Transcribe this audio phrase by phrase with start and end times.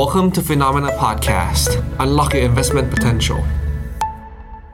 [0.00, 1.68] Welcome to Phenomena Podcast.
[2.00, 3.40] Unlock your investment potential.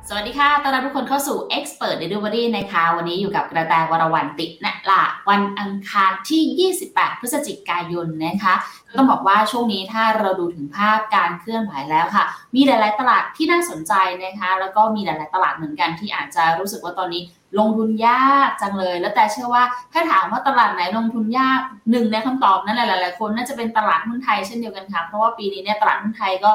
[0.09, 8.55] สวัสดีค่ะ ต้อนรับทุกคนเข้าสู่ Expert Delivery นะคะ วันนี้อยู่กับกระแตวรวรรณตินะละวันอังคารที่ 28 พฤศจิกายนนะคะ
[8.97, 12.25] ต้องบอกว่าช่วงนี้ถ้าเราดูถึงภาพการเคลื่อนไหวแล้วค่ะ
[12.55, 13.93] มีหลาย ๆ ตลาดที่น่าสนใจ
[14.25, 17.23] นะคะ แล้วก็มีหลาย ๆ ตลาดเหมือนกันที่อาจจะรู้สึกว่าตอนนี้
[17.59, 19.63] ลงทุนยากจังเลย แล้วแต่เชื่อว่า
[19.93, 21.61] ถ้าถามว่าตลาดไหนลงทุนยาก
[21.91, 26.53] หนึ่งในคำตอบนั้นหลาย ๆ คนน่าจะเป็นตลาดหุ้นไทยเช่นเดียวกันค่ะเพราะว่าปีนี้เนี่ยตลาดหุ้นไทยก็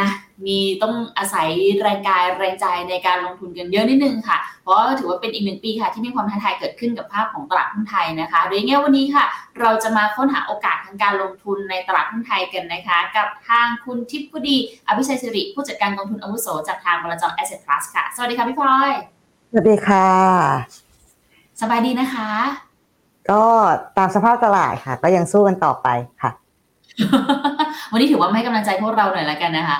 [0.00, 0.10] นะ
[0.46, 1.48] มีต้องอาศัย
[1.82, 9.24] แรงกายแรงใจในการลงทุนกันเยอะนิดนึงค่ะ เพราะถือว่าเป็นอีกหนึ่งปีค่ะ ที่มีความท้าทายเกิดขึ้นกับภาพของตลาดหุ้นไทยนะคะโดยง่ายวันนี้ค่ะ
[9.60, 18.92] เราจะมาค้นหาโอกาสทางการลงทุนในตลาดหุ้นไทยกันนะคะ กับทางคุณทิพย์พุดี อภิชัยสิริ ผู้จัดการกองทุนอาวุโสจากทางบลจ Asset Plus ค่ะ สวัสดีค่ะพี่พลอย
[19.52, 20.08] สวัสดีค่ะ
[21.60, 22.30] สบายดีนะคะ
[23.30, 23.44] ก็
[23.98, 25.88] ตามสภาพตลาดค่ะ ก็ยังสู้กันต่อไป
[26.22, 26.30] ค่ะ
[27.92, 29.78] วันนี้ถือว่าให้กำลังใจพวกเราหน่อยละกันนะคะ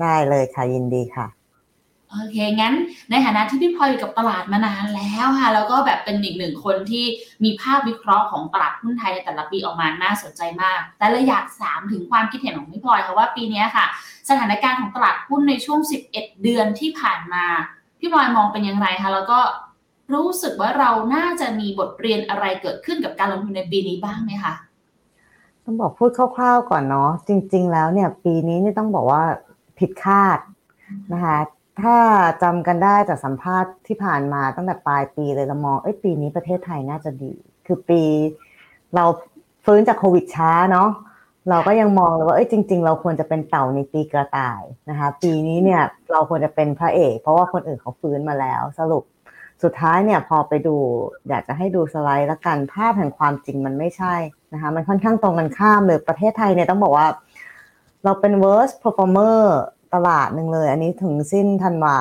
[0.00, 1.26] ได้เลยค่ะยินดีค่ะ
[2.10, 2.74] โอเค งั้น
[3.10, 7.04] ในฐานะที่พี่พลอยอยู่กับตลาดมานานแล้วค่ะ แล้วก็แบบเป็นอีกหนึ่งคนที่
[7.44, 13.86] มีภาพวิเคราะห์ของตลาดหุ้นไทยในแต่ละปีออกมาน่าสนใจมาก แต่เลยอยากถามถึงความคิดเห็นของพี่พลอยค่ะว่าปีนี้ค่ะ
[14.28, 15.80] สถานการณ์ของตลาดหุ้นในช่วง
[16.12, 17.46] 11 เดือนที่ผ่านมา
[18.04, 19.40] พี่พลอยมองเป็นอย่างไรคะแล้วก็
[20.14, 24.54] รู้สึกว่าเราน่าจะมีบทเรียนอะไรเกิดขึ้นกับการลงทุนในปีนี้บ้างไหมคะ
[25.64, 29.22] ต้องบอกพูดคร่าวๆก่อนเนาะจริง ๆ แล้วเนี่ยปีนี้นี่ต้องบอกว่า
[29.78, 30.38] ผิดคาด
[31.12, 31.38] นะคะ
[31.82, 31.96] ถ้า
[32.42, 37.32] จำกันได้จากสัมภาษณ์ที่ผ่านมาตั้งแต่ปลายปีเลยเรามองเอ้ยปีนี้ประเทศไทยน่าจะดี
[37.66, 38.02] คือปี
[38.94, 39.04] เรา
[39.64, 40.88] ฟื้นจากโควิดช้าเนาะ
[41.48, 49.04] เราก็ยังมองเลยว่าเอ้ยจริง ๆ เราควรจะเป็นเต่าในปีกระต่ายนะคะปีนี้เนี่ยเราควรจะเป็นพระเอก เพราะว่าคนอื่นเขาฟื้นมาแล้ว สรุป
[49.62, 50.76] สุดท้ายเนี่ยพอไปดู
[51.28, 54.14] อยากจะให้ดูสไลด์ละกันภาพแห่งความจริงมันไม่ใช่
[54.52, 57.06] นะคะมันค่อนข้างตรงกันข้ามเลยประเทศไทยเนี่ยต้องบอกว่า
[58.04, 59.40] เราเป็น worst performer
[59.94, 61.96] ตลาดหนึ่งเลย อันนี้ถึงสิ้นธันวา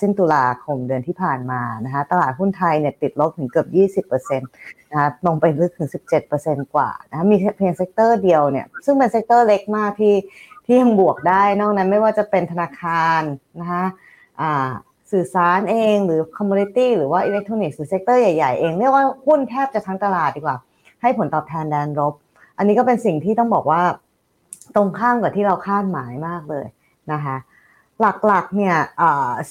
[0.00, 3.64] สิ้นตุลาคมเดือนที่ผ่านมานะคะตลาดหุ้นไทยเนี่ยติดลบถึงเกือ
[4.00, 5.88] บ 20%นะคะลงไปลึกถึง
[6.30, 10.14] 17%กว่านะคะมีเพียง sector เดียวเนี่ยซึ่งเป็น sector เล็กมากที่
[10.64, 13.20] ที่ยังบวกได้ นอกนั้นไม่ว่าจะเป็นธนาคาร
[13.60, 13.84] นะคะ
[14.40, 14.70] อ่า
[15.12, 20.56] สื่อสารเองหรือ commodity หรือว่าอิเล็กทรอนิกส์หรือ sector ใหญ่ๆเองเรียกว่าหุ้นแทบจะทั้งตลาดดีกว่า
[21.02, 22.14] ให้ผลตอบแทนแดนลบ
[22.58, 23.82] อันนี้ก็เป็นสิ่งที่ต้องบอกว่า
[24.76, 26.66] ตรงข้ามกับที่เราคาดหมายมากเลย
[27.12, 27.36] นะคะ
[28.00, 28.76] หลักๆเนี่ย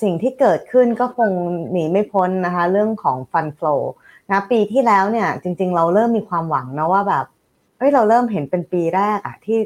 [0.02, 1.32] สิ่งที่เกิดขึ้นก็คง
[1.72, 3.76] หนีไม่พ้นนะคะ เรื่องของฟันฟลู
[4.30, 7.26] นะปีที่แล้วเนี่ยจริงๆ เราเริ่มมีความหวังนะว่าแบบ
[7.78, 9.60] เฮ้ยเราเริ่มเห็นเป็นปีแรกอะที่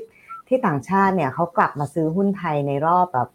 [0.48, 3.30] ที่ต่างชาติเนี่ยเขากลับมาซื้อหุ้นไทยในรอบแบบ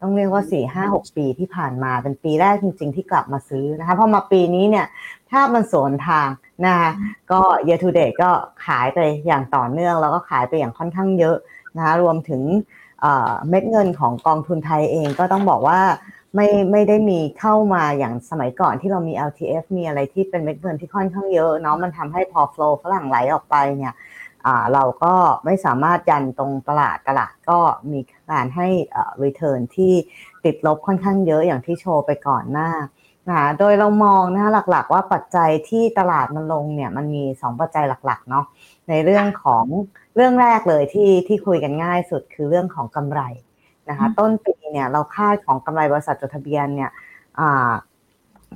[0.00, 4.86] ต้องเรียกว่าสี่ห้าหกปีที่ผ่านมาเป็นปีแรกจริง ๆ ที่กลับมาซื้อนะคะพอมาปีนี้เนี่ย
[5.28, 6.28] ภามันสวนทาง
[6.64, 6.90] นะคะ
[7.30, 8.30] ก็ year to date ก็
[8.66, 11.36] ขายไปอย่างต่อเนื่อง แล้วก็ขายไปอย่างค่อนข้างเยอะ
[11.76, 12.42] นะคะรวมถึง
[13.48, 15.80] เม็ดเงินของกองทุนไทยเองก็ต้องบอกว่า
[16.34, 23.94] ไม่ไม่ได้มีเข้ามาอย่างสมัยก่อนที่เรามี LTF มีอะไรที่เป็นเม็ดเงินที่ค่อนข้างเยอะเนาะมันทำให้พอ flow ฝรั่งไหลออกไปเนี่ย
[24.74, 27.58] เราก็ไม่สามารถยันตรงตลาดตลาดก็
[27.92, 28.00] มี
[28.30, 28.68] การให้
[29.22, 29.92] return ที่
[30.44, 32.70] ติดลบค่อนข้างเยอะอย่างที่โชว์ไปก่อนหน้า
[33.28, 38.44] นะคะโดยเรามองนะคะหลักๆ ว่าปัจจัยที่ตลาดมันลงเนี่ยมันมี 2 ปัจจัยหลักๆเนาะ
[38.90, 39.64] ในเรื่องของ
[40.16, 43.20] เรื่องแรกเลยที่ที่คุยกันง่ายสุดคือเรื่องของกำไร
[43.88, 46.90] นะคะต้นปีเนี่ยเราคาดของกำไรบริษัทจดทะเบียนเนี่ย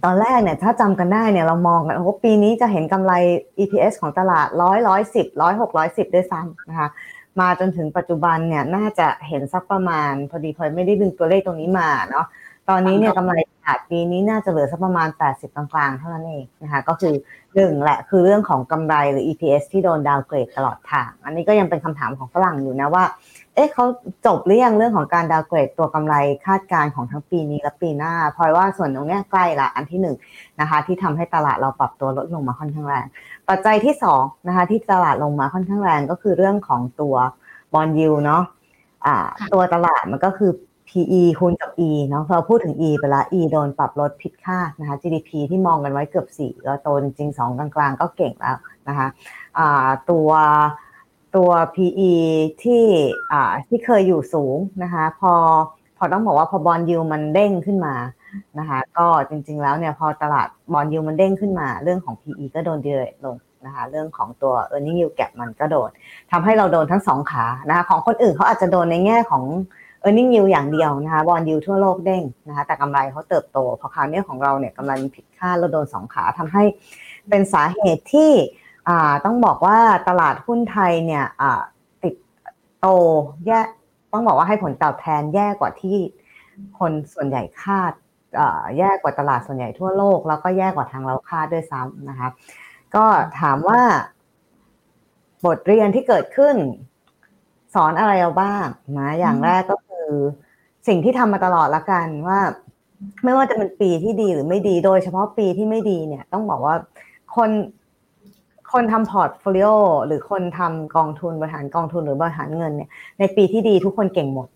[0.04, 3.12] ตอนแรกเนี่ยถ้าจำกันได้เนี่ยเรามองกันว่าปีนี้จะเห็นกำไร
[3.58, 6.88] EPS ของตลาดร้อยร้อยสิบร้อยหกร้อยสิบด้วยซ้ำนะคะ
[7.40, 12.26] มาจนถึงปัจจุบันเนี่ยน่าจะเห็นสักประมาณ พอดีพลอยไม่ได้ดึงตัวเลขตรงนี้มาเนาะ
[12.68, 17.14] ตอนนี้เนี่ยกำไรขาดปีนี้น่าจะเหลือสักประมาณ 80 กลางๆ เท่านั้นเองนะคะ ก็คือ
[17.54, 23.04] หนึ่งแหละคือเรื่องของกำไรหรือ EPS ที่โดนดาวเกรดตลอดทาง อันนี้ก็ยังเป็นคำถามของฝรั่งอยู่นะว่า
[23.54, 23.84] เอ๊ะเขา
[24.26, 26.14] จบหรือยังเรื่องของการดาวเกรดตัวกำไร
[26.46, 30.16] คาดการณ์ของทั้งปีนี้และปีหน้าพลอยว่าส่วนตรงนี้ใกล้ละอันที่หนึ่ง
[30.60, 33.06] นะคะ ที่ทำให้ตลาดเราปรับตัวลดลงมาค่อนข้างแรง
[33.48, 37.14] ปัจจัยที่สองนะคะที่ตลาดลงมาค่อนข้างแรงก็คือเรื่องของตัว
[37.72, 39.16] บอลยูเนาะะ
[39.52, 40.50] ตัวตลาดมันก็คือ
[40.88, 48.56] PE คูณกับ E เนาะเราพูดถึง E ไปละ E โดนปรับลดผิดคาดนะคะ GDP ที่มองกันไว้เกือบ4ก็โตจริง2กลางๆ ก็เก่งแล้ว
[48.88, 49.68] นะคะะ
[50.10, 50.30] ตัว
[51.36, 52.12] ตัว PE
[52.62, 52.84] ที่
[53.68, 55.34] ที่เคยอยู่สูงนะคะ พอ
[55.98, 57.94] พอต้องบอกว่าพอบอลยูมันเด้งขึ้นมา
[58.58, 63.36] นะคะก็จริงๆแล้วเนี่ยพอตลาดบอลยูมันเด้งขึ้นมา เรื่องของ PE ก็โดนเดือดลง
[63.66, 65.90] นะคะเรื่องของตัว e a r n i n g yield gap มันก็โดน
[66.32, 69.44] ทำให้เราโดนทั้งสองขานะคะของคนอื่นเขาอาจจะโดนในแง่ของ
[70.06, 76.64] e a r n i n g yield อย่างเดียวนะคะบอลยูทั่วโลกเด้งนะคะแต่กำไรเขาเติบโต พอคราวนี้ของเราเนี่ยกำไรมันผิดคาดเราโดนสองขาทำให้
[77.28, 78.32] เป็นสาเหตุที่
[79.24, 79.78] ต้องบอกว่า
[80.08, 81.24] ตลาดหุ้นไทยเนี่ย
[82.02, 82.14] ติด
[82.80, 82.86] โต
[83.46, 83.60] แย่
[84.12, 85.98] ต้องบอกว่าให้ผลตอบแทนแย่กว่าที่
[86.78, 87.92] คนส่วนใหญ่คาด
[88.78, 92.28] แย่กว่าตลาดส่วนใหญ่ทั่วโลก แล้วก็แย่กว่าทางเราคาดด้วยซ้ำนะคะ
[92.94, 93.04] ก็
[93.40, 93.80] ถามว่า
[95.46, 96.56] บทเรียนที่เกิดขึ้น
[97.74, 98.66] สอนอะไรเราบ้าง
[98.98, 99.74] นะอย่างแรกก็
[100.04, 100.20] คือ
[100.88, 102.38] สิ่งที่ทำมาตลอดละกันว่า
[103.24, 106.74] ไม่ว่าจะเป็นปีที่ดีหรือไม่ดีโดยเฉพาะปีที่ไม่ดีเนี่ย ต้องบอกว่า
[107.36, 107.50] คน
[108.72, 109.68] คนทำ portfolio
[110.06, 114.48] หรือคนทำกองทุนบริหารกองทุนหรือบริหารเงินเนี่ย ในปีที่ดีทุกคนเก่งหมด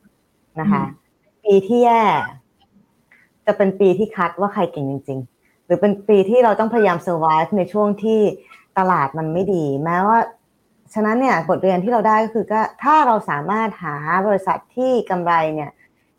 [0.61, 0.83] นะคะ
[1.45, 2.03] ปีที่แย่
[3.47, 8.21] จะเป็นปีที่คัดว่าใครเก่งจริง ๆ หรือเป็นปีที่เราต้องพยายาม survive ในช่วงที่
[8.79, 10.19] ตลาดมันไม่ดี แม้ว่า
[10.95, 13.95] ฉะนั้นเนี่ยบทเรียนที่เราได้ก็คือก็ถ้าเราสามารถหา
[14.27, 15.71] บริษัทที่กำไรเนี่ย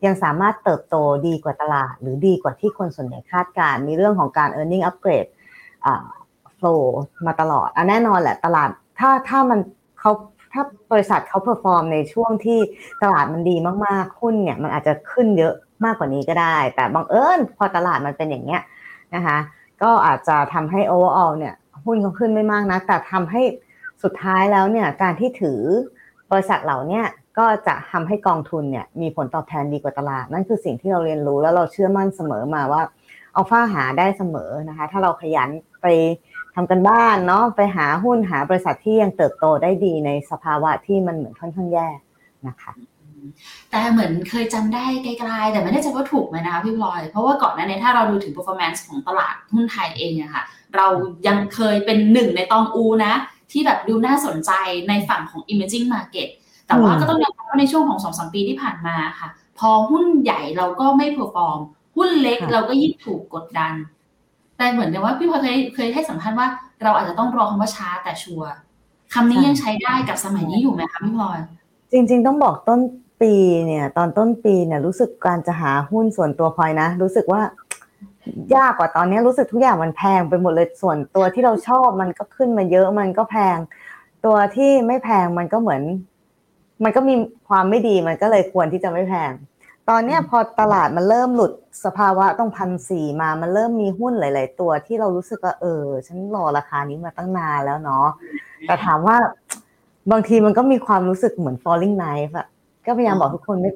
[0.06, 0.96] ยังสามารถเติบโต
[1.28, 5.30] ดีกว่าตลาด หรือดีกว่าที่คนส่วนใหญ่คาดการณ์ มีเรื่องของการ e a r n i n g upgrade
[5.86, 6.06] อ่า
[6.58, 6.84] flow
[7.26, 8.70] มาตลอดอันแน่นอนแหละตลาด
[9.00, 9.60] ถ้าถ้ามัน
[10.00, 10.12] เขา
[10.54, 12.60] ถ้าบริษัทเขา perform ในช่วงที่
[13.04, 13.56] ตลาดมันดี
[13.86, 15.54] มากๆหุ้นเนี่ยมันอาจจะขึ้นเยอะ
[15.86, 18.62] มากกว่านี้ก็ได้ แต่บังเอิญพอตลาดมันเป็นอย่างเงี้ย
[19.16, 19.38] นะคะ
[19.84, 21.54] ก็อาจจะทำให้ overall เนี่ย
[21.86, 23.42] หุ้นเขาขึ้นไม่มากนะแต่ทำให้
[24.04, 25.62] สุดท้ายแล้วเนี่ยการที่ถือ
[26.32, 27.02] บริษัทเหล่านี้
[27.38, 32.82] ก็จะทำให้กองทุนเนี่ยมีผลตอบแทนดีกว่าตลาด นั่นคือสิ่งที่เราเรียนรู้แล้วเราเชื่อมั่นเสมอมาว่า
[33.36, 35.50] อัลฟาหาได้เสมอนะคะ ถ้าเราขยัน
[35.82, 35.88] ไป
[36.56, 41.88] ทำกันบ้านเนาะไปหาหุ้นหาบริษัทที่ยังเติบโตได้ดีในสภาวะที่มันเหมือนค่อนข้างแย่
[42.48, 42.72] นะคะ
[43.70, 50.44] แต่เหมือนเคยจำได้ไกลๆ แต่ไม่แน่ใจว่าถูกไหมนะคะพี่พลอย เพราะว่าก่อนหน้านี้ถ้าเราดูถึง performance ของตลาดหุ้นไทยเองอะค่ะ
[50.76, 50.88] เรา
[51.28, 53.14] ยังเคยเป็นหนึ่งในตองอูนะ
[53.52, 54.52] ที่แบบดูน่าสนใจ
[54.90, 56.28] ในฝั่งของ emerging market
[56.68, 59.30] แต่ว่าก็ต้องยอมรับว่าในช่วงของสองสามปีที่ผ่านมาค่ะ
[59.60, 61.60] พอหุ้นใหญ่เราก็ไม่ perform
[61.96, 63.74] หุ้นเล็กเราก็ยิ่งถูกกดดัน
[64.58, 66.48] แต่เหมือนกับว่าพี่พลอยเคยเคยให้สัมภาษณ์ว่า
[66.84, 68.50] เราอาจจะต้องรอคำว่าช้าแต่ชัวร์
[69.14, 71.40] คำนี้ยังใช้ได้กับสมัยนี้อยู่ไหมคะพี่พลอย
[71.92, 72.80] จริง ๆ ต้องบอกต้น
[73.22, 73.34] ปี
[73.66, 77.42] เนี่ยตอนต้นปีเนี่ยรู้สึกการจะหาหุ้นส่วนตัวพลอยนะ รู้สึกว่า
[78.56, 83.58] ยากกว่าตอนนี้รู้สึกทุกอย่างมันแพงไปหมดเลยส่วนตัวที่เราชอบมันก็ขึ้นมาเยอะมันก็แพง
[84.26, 85.82] ตัวที่ไม่แพงมันก็เหมือน
[86.84, 87.16] มันก็มี
[87.48, 89.32] ความไม่ดีมันก็เลยควรที่จะไม่แพง
[89.90, 91.52] ตอนนี้พอตลาดมันเริ่มหลุด
[91.86, 98.08] สภาวะต้องพันสี่มามันเริ่มมีหุ้นหลาย ๆ ตัวที่เรารู้สึกว่าเออ ฉันรอราคานี้มาตั้งนานแล้วเนาะ
[98.66, 99.18] แต่ถามว่า
[100.12, 102.48] บางทีมันก็มีความรู้สึกเหมือน falling knife อะ
[102.86, 103.72] ก็พยายามบอกทุกคนไม่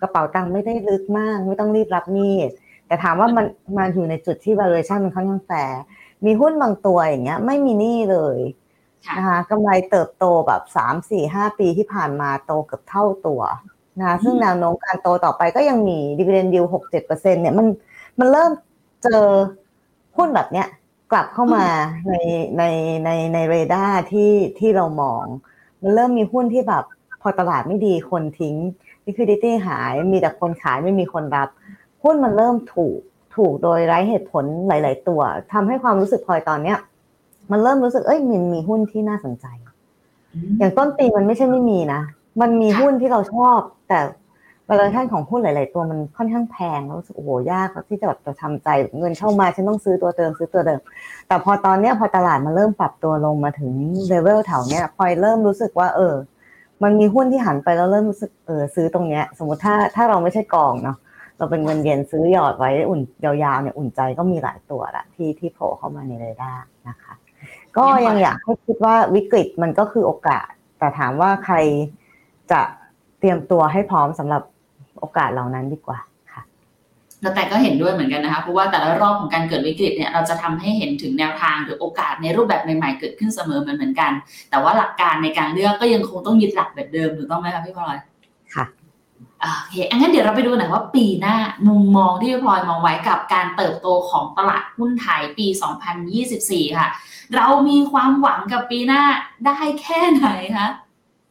[0.00, 2.50] กระเป๋าตังค์ไม่ได้ลึกมาก ไม่ต้องรีบรับมีด
[2.92, 3.46] แต่ถามว่ามัน
[3.78, 5.74] มันอยู่ในจุดที่ valuation มันค่อนข้างแฝง
[6.24, 8.38] มีหุ้นบางตัวอย่างเงี้ย ไม่มีหนี้เลย
[9.16, 13.40] นะคะกำไรเติบโตแบบสามสี่ห้าปีที่ผ่านมาโตเกือบเท่าตัว
[14.00, 17.66] นะซึ่งแนวโน้มการโตต่อไปก็ยังมี dividend yield หกเจ็ดเปอร์เซ็นเนี่ยมัน
[18.18, 18.52] มันเริ่ม
[19.02, 19.24] เจอ
[20.16, 20.66] หุ้นแบบเนี้ย
[21.12, 21.66] กลับเข้ามา
[22.08, 22.14] ใน
[22.58, 22.62] ใน
[23.04, 25.24] ในในเรดาร์ที่ที่เรามอง
[25.82, 26.84] มันเริ่มมีหุ้นที่แบบ
[27.22, 28.56] พอตลาดไม่ดีคนทิ้ง
[29.06, 31.48] liquidity หายมีแต่คนขายไม่มีคนรับ
[32.02, 32.98] หุ้นมันเริ่มถูก
[33.36, 35.20] ถูกโดยไร้เหตุผลหลาย ๆ ตัว
[35.52, 36.78] ทำให้ความรู้สึกพลอยตอนเนี้ย
[37.50, 39.46] มันเริ่มรู้สึกเอ้ยมันมีหุ้นที่น่าสนใจ
[40.58, 42.00] อย่างต้นปีมันไม่ใช่ไม่มีนะ
[42.40, 43.58] มันมีหุ้นที่เราชอบ
[43.88, 44.00] แต่
[44.68, 50.80] เวลาท่านของหุ้นหลาย ๆ ตัวมันค่อนข้างแพงรู้สึกโอ้โหยากที่จะแบบจะทำใจเงินเข้ามาฉันต้องซื้อตัวเติมซื้อตัวเดิม
[51.28, 53.72] แต่พอตอนเนี้ยพอตลาดมันเริ่มปรับตัวลงมาถึง
[54.08, 56.14] เลเวลแถวเนี้ยพลอยเริ่มรู้สึกว่า เออ
[56.82, 60.96] มันมีหุ้นที่หันไปแล้วเริ่มรู้สึกเออซื้อตรงเนี้ย สมมติถ้าถ้าเราไม่ใช่กองเนาะ
[61.42, 67.14] เราเป็นเงินเย็นซื้อหยอดไว้อุ่นยาวๆเนี่ยอุ่นใจก็มีหลายตัวละที่ที่โผล่เข้ามาในเรดาร์นะคะ
[67.76, 71.56] ก็ยังอยากให้คิดว่าวิกฤตมันก็คือโอกาส แต่ถามว่าใคร
[72.52, 72.60] จะ
[73.18, 74.42] เตรียมตัวให้พร้อมสำหรับ
[75.00, 75.98] โอกาสเหล่านั้นดีกว่า
[77.22, 84.12] แล้วแต่ก็เห็นด้วยเหมือนกันนะคะเพราะว่าแต่ละรอบของการเกิดวิกฤตเนี่ยเราจะทำให้เห็นถึงแนวทางหรือโอกาสในรูปแบบใหม่ๆเกิดขึ้นเสมอเหมือนกัน
[84.50, 87.98] แต่ว่าหลักการในการเลือกก็ยังคงต้องยึดหลักแบบเดิมถูกต้องไหมคะพี่พลอย
[89.42, 91.36] โอเคงั้นเดี๋ยวเราไปดูหน่อยว่าปีหน้า
[91.68, 95.46] มุมมองที่พี่พลอยมองไว้กับการเติบโตของตลาดหุ้นไทยปี
[96.12, 96.88] 2024 ค่ะ
[97.36, 99.02] เรามีความหวังกับปีหน้า
[99.46, 100.68] ได้แค่ไหนคะ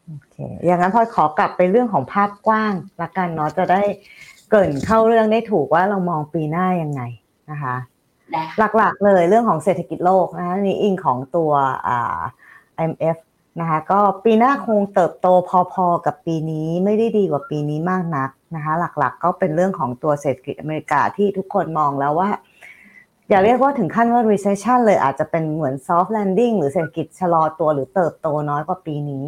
[0.08, 3.82] โอเคอย่างนั้นพลอยขอกลับไปเรื่องของภาพกว้างละกันเนาะจะได้
[4.52, 7.02] เกินเข้าเรื่องได้ถูกว่าเรามองปีหน้ายังไง
[7.52, 7.76] นะคะ
[8.78, 11.52] หลักๆเลยเรื่องของเศรษฐกิจโลกนะคะนี่อิงของตัว
[11.88, 12.20] อ่า
[12.84, 13.18] IMF
[13.60, 15.28] นะคะก็ปีหน้าคงเติบโต
[15.74, 22.30] พอๆกับปีนี้ไม่ได้ดีกว่าปีนี้มากนักนะคะหลักๆก็เป็นเรื่องของตัวเศรษฐกิจอเมริกาที่ทุกคนมองแล้วว่า
[23.30, 29.24] อย่าเรียกว่าถึงขั้นว่า recession เลยอาจจะเป็นเหมือน soft landing หรือเศรษฐกิจชะลอตัวหรือเติบโตน้อยกว่าปีนี้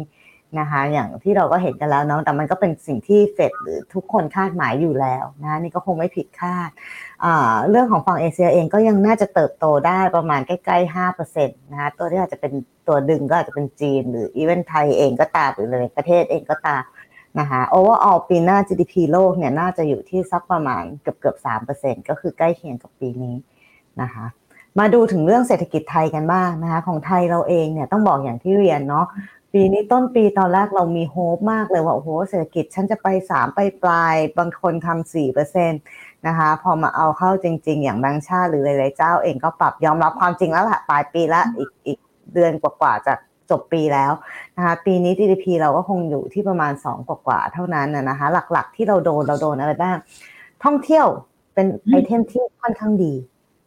[0.60, 6.70] นะคะอย่างที่เราก็เห็นกันแล้วเนาะแต่มันก็เป็นสิ่งที่เฟดหรือทุกคนคาดหมายอยู่แล้วนะนี่ก็คงไม่ผิดคาด
[7.70, 12.52] เรื่องของฝั่งเอเชียเองก็ยังน่าจะเติบโตได้ประมาณใกล้ๆห้าเปอร์เซ็นต์นะคะตัวที่อาจจะเป็น
[12.88, 16.82] ตัวดึงก็อาจจะเป็นจีน หรืออีเวนไทยเองก็ตามหรือในประเทศเองก็ตาม
[17.40, 23.34] นะคะ overall ปีหน้า GDP โลกเนี่ยน่าจะอยู่ที่สักประมาณเกือบเกือบสามเปอร์เซ็นก็คือใกล้เคียงกับปีนี้
[24.02, 24.26] นะคะ
[24.78, 29.06] มาดูถึงเรื่องเศรษฐกิจไทยกันบ้างนะคะของไทยเราเองเนี่ยต้องบอกอย่างที่เรียนเนาะ
[29.56, 35.80] ปีนี้ต้นปีตอนแรกเรามีโฮปมากเลยว่าโอ้โหเศรษฐกิจฉันจะไปสามไปปลายบางคนทำสี่เปอร์เซ็นต์
[36.26, 41.98] นะคะพอมาเอาเข้าจริง ๆ อย่างแบงค์ชาติหรือหลายๆเจ้าเองก็ปรับยอมรับความจริงแล้วแหละปลายปีละอีกอีก
[42.34, 43.14] เดือนกว่าๆจะ
[43.50, 44.12] จบปีแล้ว
[44.56, 49.96] นะคะปีนี้ GDP เราก็คงอยู่ที่ประมาณ 2 กว่าๆเท่านั้นนะคะหลักๆ ที่เราโดนเราโดนอะไรบ้าง
[50.64, 51.06] ท่องเที่ยว
[51.54, 53.14] เป็นไอเทมที่ค่อนข้างดี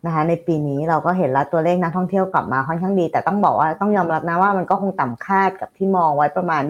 [0.05, 6.61] นะคะในปีนี้เราก็เห็นแล้วตัวเลขนักท่องเที่ยวกลับมาค่อนข้างดี แต่ต้องบอกว่าต้องยอมรับนะว่ามันก็คงต่ำคาดกับที่มองไว้ประมาณ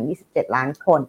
[0.00, 1.00] 25-27 ล้านคน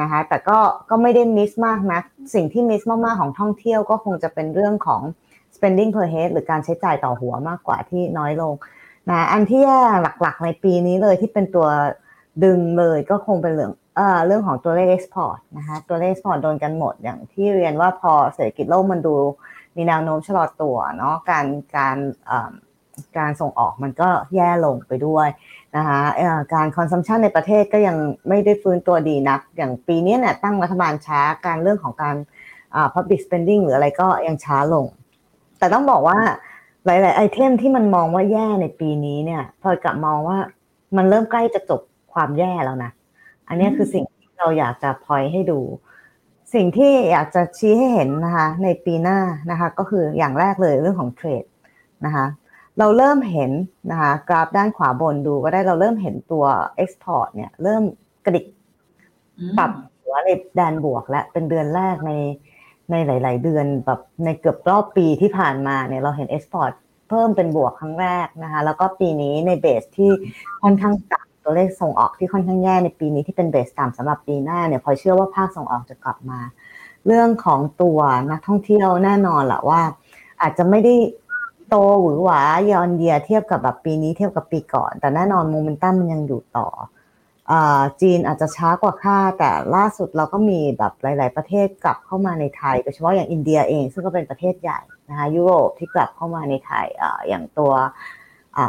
[0.00, 0.58] นะคะแต่ก็
[0.90, 2.00] ก็ไม่ได้มิสมากนะ
[2.34, 5.02] สิ่งที่มิสมากๆของท่องเที่ยวก็คงจะเป็นเรื่องของ
[5.54, 8.54] spending per head หรือการใช้จ่ายต่อหัวมากกว่าที่น้อยลง
[9.10, 11.68] นะอันที่แย่หลักๆในปีนี้เลยที่เป็นตัว
[12.44, 19.16] ดึงเลยก็คงเป็นเรื่องเอ่อเรื่องของตัวเลข export นะคะตัวเลข export โดนกันหมดอย่างที่เรียนว่าพอเศรษฐกิจโลกมันดู
[19.76, 21.96] มีแนวโน้มชะลอตัวเนาะการการ
[23.18, 25.28] การส่งออกมันก็แย่ลงไปด้วย
[25.76, 26.00] นะคะ
[26.54, 27.96] การคอนซัมชันในประเทศก็ยัง
[28.28, 32.16] ไม่ได้ฟื้นตัวดีนัก อย่างปีนี้เนี่ยตั้งรัฐบาลช้าการเรื่องของการ
[32.94, 34.86] public spending หรืออะไรก็ยังช้าลง
[35.58, 36.18] แต่ต้องบอกว่า
[36.84, 40.38] หลาย ๆ ไอเทมที่มันมองว่าแย่ในปีนี้เนี่ยพอกลับมองว่า
[40.96, 41.80] มันเริ่มใกล้จะจบ
[42.12, 42.90] ความแย่แล้วนะ
[43.48, 45.60] อันนี้คือสิ่งที่เราอยากจะพอยให้ดู
[46.54, 49.18] สิ่งที่อยากจะชี้ให้เห็นนะคะในปีหน้า
[49.50, 51.44] นะคะก็คืออย่างแรกเลยเรื่องของเทรด
[52.04, 52.26] นะคะ
[52.78, 53.50] เราเริ่มเห็น
[53.90, 56.44] นะคะกราฟด้านขวาบนดูก็ได้เราเริ่มเห็นตัว
[56.82, 57.82] Export เนี่ยเริ่ม
[58.24, 58.46] กระดิก
[59.58, 59.70] ปรับ
[60.02, 62.12] หัวในแดนบวกและเป็นเดือนแรกใน
[62.90, 66.72] ในหลาย ๆ เดือนแบบในเกือบรอบปีที่ผ่านมาเนี่ยเราเห็น Export
[67.08, 70.10] เพิ่มเป็นบวกครั้งแรกนะคะแล้วก็ปีนี้ในเบสที่
[70.62, 76.40] ค่อนข้างต่ำ ตัวเลขส่งออกที่ค่อนข้างแย่ในปีนี้ที่เป็นเบสต่ำสำหรับปีหน้าเนี่ยพอเชื่อว่าภาคส่งออกจะกลับมา
[77.06, 77.98] เรื่องของตัว
[78.30, 79.80] นักท่องเที่ยวแน่นอนแหละว่า
[80.42, 80.94] อาจจะไม่ได้
[81.68, 86.68] โตหรือหวายอนเดียเทียบกับแบบปีนี้เทียบกับปีก่อน แต่แน่นอนโมเมนตัมมันยังอยู่ต่อ
[88.00, 97.72] จีนอาจจะช้ากว่าค่า แต่ล่าสุดเราก็มีแบบหลาย ๆ ประเทศกลับเข้ามาในไทยโดยเฉพาะอย่างอินเดียเอง ซึ่งก็เป็นประเทศใหญ่นะคะยุโรปที่กลับเข้ามาในไทยออย่างตัว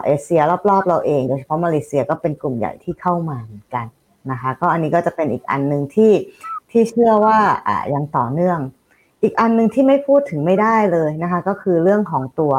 [0.05, 3.85] เอเชียรอบๆ เราเอง โดยเฉพาะมาเลเซียก็เป็นกลุ่มใหญ่ที่เข้ามาเหมือนกัน
[4.31, 6.13] นะคะก็อันนี้ก็จะเป็นอีกอันหนึ่งที่
[6.71, 8.59] ที่เชื่อว่าอ่ายังต่อเนื่อง
[9.23, 12.53] อีกอันหนึ่งที่ไม่พูดถึงไม่ได้เลยนะคะก็คือเรื่องของตัว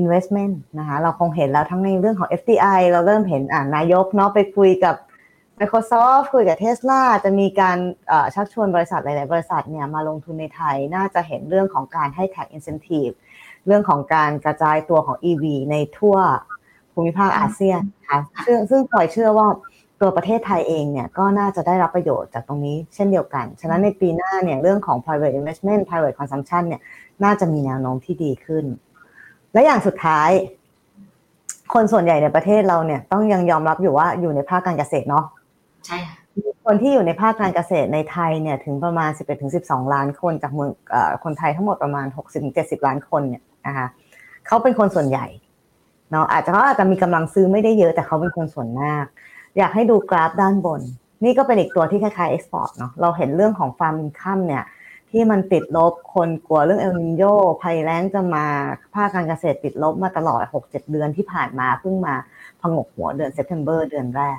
[0.00, 4.94] investment นะคะเราคงเห็นแล้วทั้งในเรื่องของ FDI เราเริ่มเห็นอ่านายกเนาะไปคุยกับ
[5.60, 7.78] Microsoft คุยกับ Tesla จะมีการ
[8.34, 13.14] ชักชวนบริษัทหลาย ๆ บริษัทเนี่ยมาลงทุนในไทย น่าจะเห็นเรื่องของการให้ tax incentive
[13.66, 16.16] เรื่องของการกระจายตัวของ EV ในทั่ว
[16.96, 19.48] ภูมิภาคอาเซียนค่ะซึ่งซึ่งคอยเชื่อว่า
[20.00, 26.80] ตัวประเทศไทยเองเนี่ยก็น่าจะได้รับประโยชน์จากตรงนี้เช่นเดียวกัน ฉะนั้นในปีหน้าเนี่ยเรื่องของ private investment private consumption เนี่ย
[27.24, 28.64] น่าจะมีแนวโน้มที่ดีขึ้น
[29.52, 30.30] และอย่างสุดท้าย
[31.74, 35.24] คนส่วนใหญ่ในประเทศเราเนี่ยต้องยังยอมรับอยู่ว่าอยู่ในภาคการเกษตรเนาะ
[35.86, 36.16] ใช่ค่ะ
[36.66, 39.10] คนที่อยู่ในภาคการเกษตรในไทยเนี่ยถึงประมาณ
[39.52, 40.70] 11-12 ล้านคนจากเมือง
[41.24, 42.06] คนไทยทั้งหมดประมาณ
[42.46, 43.86] 60-70 ล้านคนเนี่ยนะคะ
[44.46, 45.26] เขาเป็นคนส่วนใหญ่
[46.10, 49.04] เนาะอาจจะเขาอาจจะมีกำลังซื้อไม่ได้เยอะแต่เขาเป็นคนส่วนมาก
[49.58, 50.80] อยากให้ดูกราฟด้านบน
[51.24, 54.64] นี่ก็เป็นอีกตัวที่คล้ายๆเอ็กซ์พอร์ตเนาะเราเห็นเรื่องของ farm income เนี่ย
[55.10, 57.24] ที่มันติดลบคนกลัวเรื่องเอลนีโญ
[57.62, 58.44] ภัยแล้งจะมา
[58.94, 62.14] ภาคการเกษตรติดลบมาตลอด 6-7 เดือนที่ผ่านมาเพิ่งมา
[62.60, 64.38] ผงกหัวเดือน September เดือนแรก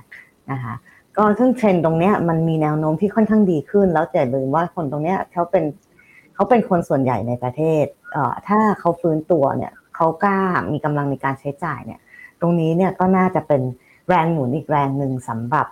[0.52, 0.74] นะคะ
[1.18, 5.64] ก็ซึ่งเทรนตรงเนี้ยมันมีแนวโน้มที่ค่อนข้างดีขึ้น แล้วอย่าลืมว่าคนตรงเนี้ยเขาเป็น
[6.34, 10.40] เขาเป็นคนส่วนใหญ่ในประเทศเอ่อถ้าเขาฟื้นตัวเนี่ย เขากล้า
[10.74, 12.00] มีกำลังในการใช้จ่ายเนี่ย
[12.42, 13.62] ตรงนี้เนี่ยก็น่าจะเป็น
[14.08, 15.68] แรงหนุนอีกแรงหนึ่งสำหรับ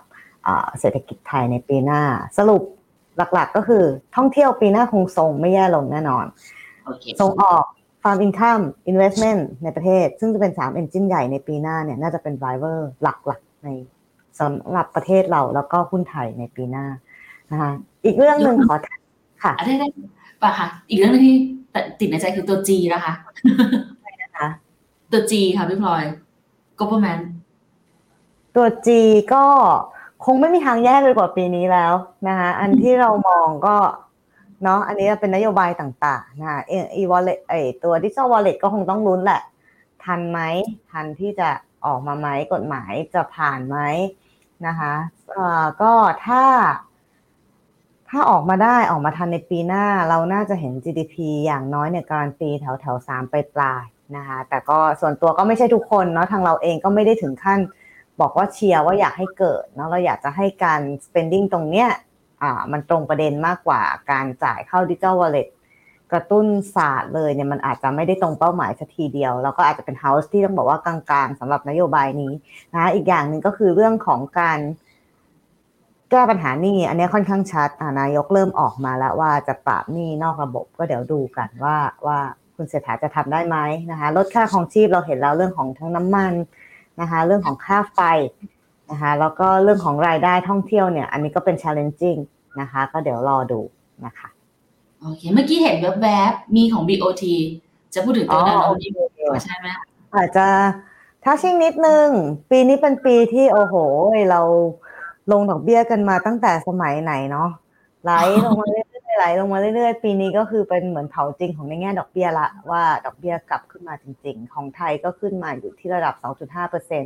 [0.80, 2.02] เศรษฐกิจไทยในปีหน้า
[2.38, 2.62] สรุป
[3.34, 3.84] หลักๆก็คือ
[4.16, 6.24] ท่องเที่ยวปีหน้าคงทรงไม่แย่ลงแน่นอน
[7.20, 7.64] ส่งออก
[8.02, 13.68] farm income investment ในประเทศ ซึ่งจะเป็นสาม engine ใหญ่ในปีหน้าเนี่ยน่าจะเป็น driver หลักๆ ใน
[14.38, 16.86] สำหรับประเทศเราแล้วก็หุ้นไทยในปีหน้า
[17.52, 17.70] นะคะ
[18.04, 18.76] อีกเรื่องหนึ่งขอ
[19.44, 19.88] ค่ะได้ได้
[20.42, 21.36] ป่ะค่ะอีกเรื่องนึงที่
[22.00, 23.95] ติดในใจคือตัวจีนะคะอะไรนะคะ
[25.16, 26.04] ตัวจีค่ะพี่พลอย
[26.78, 27.18] ก็ประมาณ
[28.56, 29.00] ตัวจี
[29.34, 29.44] ก็
[30.24, 31.92] คงไม่มีทางแย่เลยกว่าปีนี้แล้ว
[32.28, 33.76] นะคะอันที่เรามองก็
[34.62, 37.54] เนาะอันนี้เป็นนโยบายต่างๆนะคะอีวอลเล็ตไอ
[37.84, 39.40] ตัวดิจิทัลวอลเล็ตก็คงต้องลุ้นแหละ
[40.04, 40.40] ทันไหม
[40.90, 41.48] ทันที่จะ
[41.86, 43.78] ออกมาไหมกฎหมายจะผ่านไหม
[44.66, 44.94] นะคะ
[45.82, 45.92] ก็
[46.26, 46.42] ถ้า
[48.08, 51.14] ถ้าออกมาได้ออกมาทันในปีหน้า เราน่าจะเห็น GDP
[51.46, 53.84] อย่างน้อยเนี่ยการันตีแถวแถวสามไปปลาย
[54.16, 57.60] นะคะแต่ก็ส่วนตัวก็ไม่ใช่ทุกคนเนาะทางเราเองก็ไม่ได้ถึงขั้น
[58.20, 61.88] บอกว่าเชียร์ว่าอยากให้เกิดเนาะเราอยากจะให้การ spending ตรงเนี้ย
[62.42, 65.48] อ่ามันตรงประเด็นมากกว่าการจ่ายเข้าดิจิทัลวอลเล็ต
[66.12, 72.32] กระตุ้นศาสตร์เลยเนี่ยมันอาจจะไม่ได้ตรงเป้าหมายสักทีเดียว แล้วก็อาจจะเป็นเฮาส์ที่ต้องบอกว่ากลางๆสำหรับนโยบายนี้
[72.74, 74.58] นะอีกอย่างหนึ่งก็คือเรื่องของการ
[76.10, 77.68] แก้ปัญหานี่อันนี้ค่อนข้างชัด
[78.00, 82.18] นายกเริ่มออกมาแล้วว่าจะปราบหนี้นอกระบบก็เดี๋ยวดูกันว่าว่า
[82.56, 83.56] คุณเศรษฐาจะทำได้ไหม
[83.90, 86.32] นะคะลดค่าของชีพเราเห็นแล้วเรื่องของทั้งน้ำมัน
[87.00, 88.00] นะคะเรื่องของค่าไฟ
[88.90, 92.20] นะคะแล้วก็เรื่องของรายได้ท่องเที่ยวเนี่ย อันนี้ก็เป็น challenging
[92.60, 93.60] นะคะ ก็เดี๋ยวรอดู
[94.04, 94.28] นะคะ
[95.00, 97.24] โอเคเมื่อกี้เห็นแวบๆมีของ BOT
[97.94, 98.58] จะพูดถึงตัวนั้น
[99.44, 99.66] ใช่ไหม
[100.14, 100.46] อาจจะ
[101.24, 102.08] ถ้าชิ่งนิดนึง
[102.50, 103.74] ปีนี้เป็นปีที่โอ้โห
[104.30, 104.40] เรา
[105.32, 107.48] ลงดอกเบี้ยกันมาตั้งแต่สมัยไหนเนาะ
[108.04, 108.10] ไหล
[108.44, 116.14] ลงมาเรื่อยๆ ไหลลงมาเรื่อยๆ ปีนี้ก็คือเป็นเหมือนเผาจริงของในแง่ดอกเบี้ยละว่าดอกเบี้ยกลับขึ้นมาจริง ๆ ของไทยก็ขึ้นมาอยู่ที่ระดับ
[116.62, 117.00] 2.5%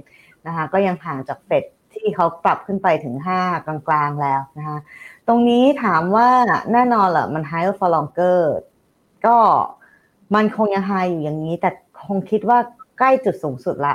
[0.47, 1.65] นะคะก็ยังห่างจากเฟด
[1.95, 4.79] ที่เขาปรับขึ้นไปถึง 5 กลางๆ แล้วนะคะ
[5.29, 6.29] ตรงนี้ถามว่า
[6.73, 8.41] แน่นอนแหละมัน higher for longer
[9.27, 9.37] ก็
[10.35, 11.71] มันคงยัง high อยู่อย่างนี้ แต่
[12.05, 12.59] คงคิดว่า
[12.99, 13.95] ใกล้จุดสูงสุดละ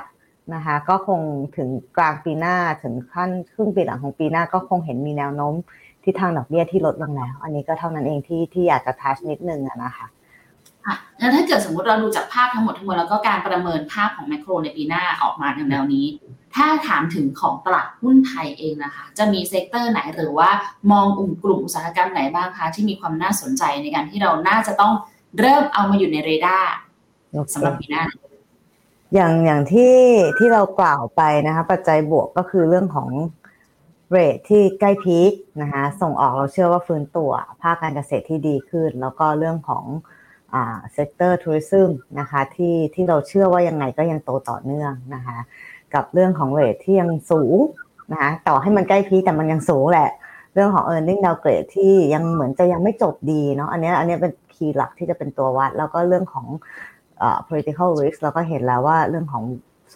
[0.53, 1.21] นะคะก็คง
[1.57, 5.53] ถึงกลางปีหน้าถึงขั้นครึ่งปีหลังของปีหน้าก็คงเห็นมีแนวโน้ม
[6.05, 10.05] ที่ทางดอกเบี้ยที่ลดลงแล้ว อันนี้ก็เท่านั้นเองที่ที่อยากจะ touch นิดนึงนะคะ
[10.85, 16.05] ค่ะแล้วถ้าเกิดสมมติเราดูจากภาพทั้งหมดทั้งมวลแล้วก็การประเมินภาพของ macro ในปีหน้าออกมาในแนวนี้
[16.55, 20.49] ถ้าถามถึงของตลาดหุ้นไทยเองนะคะ จะมี sector ไหนหรือว่า
[20.91, 24.93] มองกลุ่มกลุ่มอุตสาหกรรมไหนบ้างคะ ที่มีความน่าสนใจในการที่เราน่าจะต้อง
[25.39, 26.69] เริ่มเอามาอยู่ในเรดาร์
[27.53, 28.03] สำหรับปีหน้า
[29.13, 29.95] อย่างอย่างที่
[30.37, 33.09] ที่เรากล่าวไปนะคะปัจจัยบวกก็คือเรื่องของ
[34.09, 35.31] rate ที่ใกล้ peak
[35.61, 37.31] นะคะส่งออกเราเชื่อว่าฟื้นตัว
[37.61, 39.85] ภาคการเกษตรที่ดีขึ้น แล้วก็เรื่องของ
[40.93, 45.37] sector tourism นะคะที่ที่เราเชื่อว่ายังไงก็ยังโตต่อเนื่องนะคะ
[45.93, 47.57] กับเรื่องของเรทที่ยังสูง
[48.11, 50.09] นะคะต่อให้มันใกล้พีคแต่มันยังสูงแหละ
[50.53, 56.47] เรื่องของ e a r n i n g downgrade ที่ยังเหมือนจะยังไม่จบดีเนาะอันนี้อันนี้เป็นคีย์หลักที่จะเป็นตัววัด แล้วก็เรื่องของ
[57.47, 59.43] political risk เราก็เห็นแล้วว่าเรื่องของ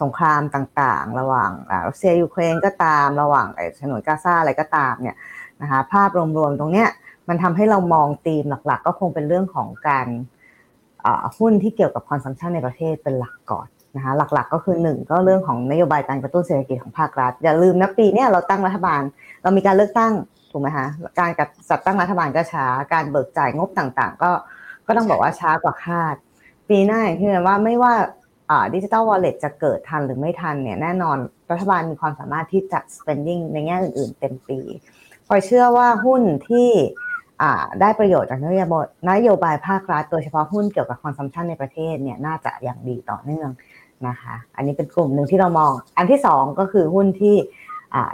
[0.00, 1.50] สงครามต่างๆ ระหว่าง
[1.86, 3.46] รัสเซียยูเครนก็ตามระหว่าง
[3.80, 5.16] ฉนวนกาซาอะไรก็ตามเนี่ย
[5.62, 6.88] นะคะภาพรวมๆตรงเนี้ย
[7.28, 10.06] มันทำให้เรามองธีมหลักๆ ก็คงเป็นเรื่องของการ
[11.38, 19.02] หุ้นที่เกี่ยวกับ consumption ในประเทศเป็นหลักก่อนนะคะหลักๆก็คือหนึ่งก็เรื่องของนโยบายการกระตุ้นเศรษฐกิจของภาครัฐ อย่าลืมนะปีนี้เราตั้งรัฐบาล
[19.42, 20.12] เรามีการเลือกตั้ง
[20.50, 20.86] ถูกไหมคะ
[21.20, 21.30] การ
[21.70, 24.30] จัดตั้งรัฐบาลก็ช้าการเบิกจ่ายงบต่างๆ ก็
[24.86, 26.16] ก็ต้องบอกว่าช้ากว่าคาด
[26.68, 27.94] ปีหน้าอย่างที่เรียนว่าไม่ว่า
[28.74, 31.16] digital wallet จะเกิดทันหรือไม่ทันเนี่ยแน่นอน
[31.50, 34.58] รัฐบาลมีความสามารถที่จะ spending ในแง่อื่น ๆ เต็มปี
[35.26, 36.70] พลอยเชื่อว่าหุ้นที่
[37.80, 43.50] ได้ประโยชน์จากนโยบายนโยบายภาครัฐโดยเฉพาะหุ้นเกี่ยวกับ consumption ในประเทศเนี่ยน่าจะอย่างดีต่อเนื่อง
[44.08, 47.36] นะคะ อันนี้เป็นกลุ่มหนึ่งที่เรามอง อันที่สองก็คือหุ้นที่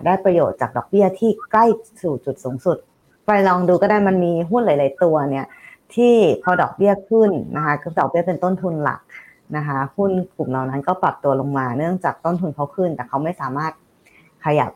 [0.07, 1.65] ได้ประโยชน์จากดอกเบี้ยที่ใกล้
[2.03, 2.79] สู่จุดสูงสุด
[3.27, 5.47] ไปลองดูก็ได้มันมีหุ้นหลาย ๆ ตัวเนี่ย
[5.95, 9.01] ที่พอดอกเบี้ยขึ้นนะคะก็ดอกเบี้ยเป็นต้นทุนหลัก
[9.57, 13.73] นะคะหุ้นกลุ่มเหล่านั้นก็ปรับตัวลงมาเนื่องจากต้นทุนเขาขึ้น แต่เขาไม่สามารถ
[14.45, 14.73] ขยับ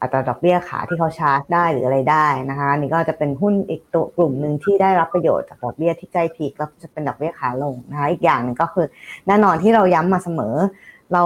[0.00, 8.86] อัตราดอกเบี้ยขาที่เขาชาร์จได้หรืออะไรได้นะคะนี่ก็จะเป็นหุ้นอีกตัวกลุ่มหนึ่งที่ได้รับประโยชน์จากดอกเบี้ยที่ใกล้พีคแล้วจะเป็นดอกเบี้ยขาลงนะคะอีกอย่างหนึ่งก็คือ
[9.26, 10.54] แน่นอนที่เราย้ำมาเสมอ
[11.12, 11.22] เรา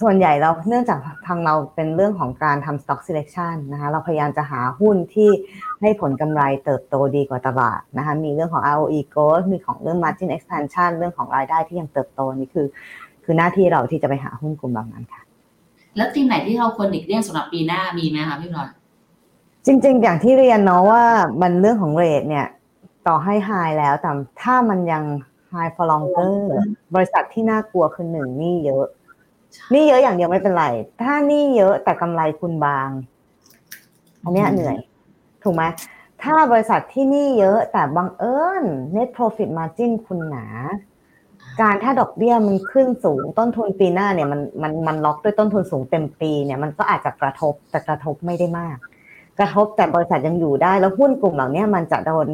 [0.00, 5.30] ส่วนใหญ่เราเนื่องจากทางเราเป็นเรื่องของการทำ stock selection นะคะเราพยายามจะหาหุ้นที่
[5.80, 12.66] ให้ผลกำไรเติบโตดีกว่าตลาดนะคะมีเรื่องของ ROE growth มีของเรื่อง margin expansion เรื่องของรายได้ที่ยังเติบโตนี่คือ
[13.24, 15.22] คือหน้าที่เราที่จะไปหาหุ้นกลุ่มแบบนั้นค่ะ
[15.96, 18.68] แล้วทีมไหนที่เราควรหลีกเลี่ยงสำหรับปีหน้ามีไหมคะพี่พลอย
[19.66, 21.02] จริง ๆ อย่างที่เรียนเนาะว่า
[21.42, 22.46] มันเรื่องของเรทเนี่ย
[23.06, 24.10] ต่อให้ไฮแล้วแต่
[24.42, 25.04] ถ้ามันยัง
[25.52, 26.34] high for longer
[26.94, 28.86] บริษัทที่น่ากลัวคือหนึ่งนี่เยอะ
[29.74, 30.66] นี่เยอะอย่างเดียวไม่เป็นไร
[31.02, 32.90] ถ้านี่เยอะแต่กำไรคุณบาง
[34.22, 34.76] อันนี้เหนื่อย
[35.42, 35.62] ถูกไหม
[36.22, 38.64] ถ้าบริษัทที่นี่เยอะแต่บังเอิญ
[38.94, 40.46] net profit margin คุณหนา
[41.60, 48.76] การถ้าดอกเบี้ยมันขึ้นสูงต้นทุนปีหน้าเนี่ยมันมันมันล็อกด้วยต้นทุนสูงเต็มปีเนี่ยมันก็อาจจะกระทบแต่กระทบไม่ได้มาก
[49.38, 52.26] กระทบแต่บริษัทยังอยู่ได้แล้วหุ้นกลุ่มเหล่านี้มันจะโดน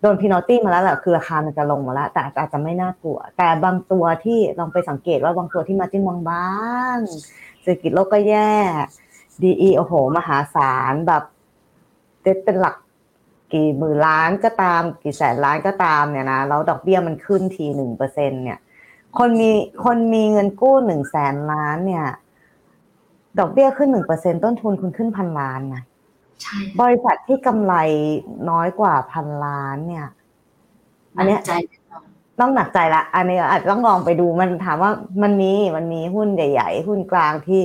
[0.00, 6.50] โดนพีนอตตี้มาแล้วแหละคือราคามันจะลงมาแล้ว แต่อาจจะไม่น่ากลัว แต่บางตัวที่ลองไปสังเกตว่าบางตัวที่มาจิ้นบางบ้า
[6.96, 6.98] ง
[7.62, 8.52] เศรษฐกิจโลกก็แย่
[9.42, 11.22] ดีอีโอ้โห มหาศาลแบบ
[12.22, 12.76] เด็ดเป็นหลัก
[13.52, 18.58] กี่หมื่นล้านก็ตาม กี่แสนล้านก็ตามเนี่ยนะแล้วดอกเบี้ยมันขึ้นทีหนึ่งเปอร์เซ็นเนี่ย
[19.18, 19.50] คนมี
[19.84, 22.06] คนมีเงินกู้หนึ่งแสนล้านเนี่ย
[23.38, 25.82] ดอกเบี้ยขึ้นหนึ่งเปอร์เซ็นต้นทุนคุณขึ้นพันล้านนะ
[26.80, 27.74] บริษัทที่กำไร
[28.50, 30.06] น้อยกว่าพันล้านเนี่ย
[31.16, 31.36] อันนี้
[32.40, 34.90] ต้องหนักใจละอันนี้อาจจะต้องลองไปดูมันถามว่า
[35.22, 37.60] มันมีมันมีหุ้นใหญ่ ๆ หุ้นกลางที่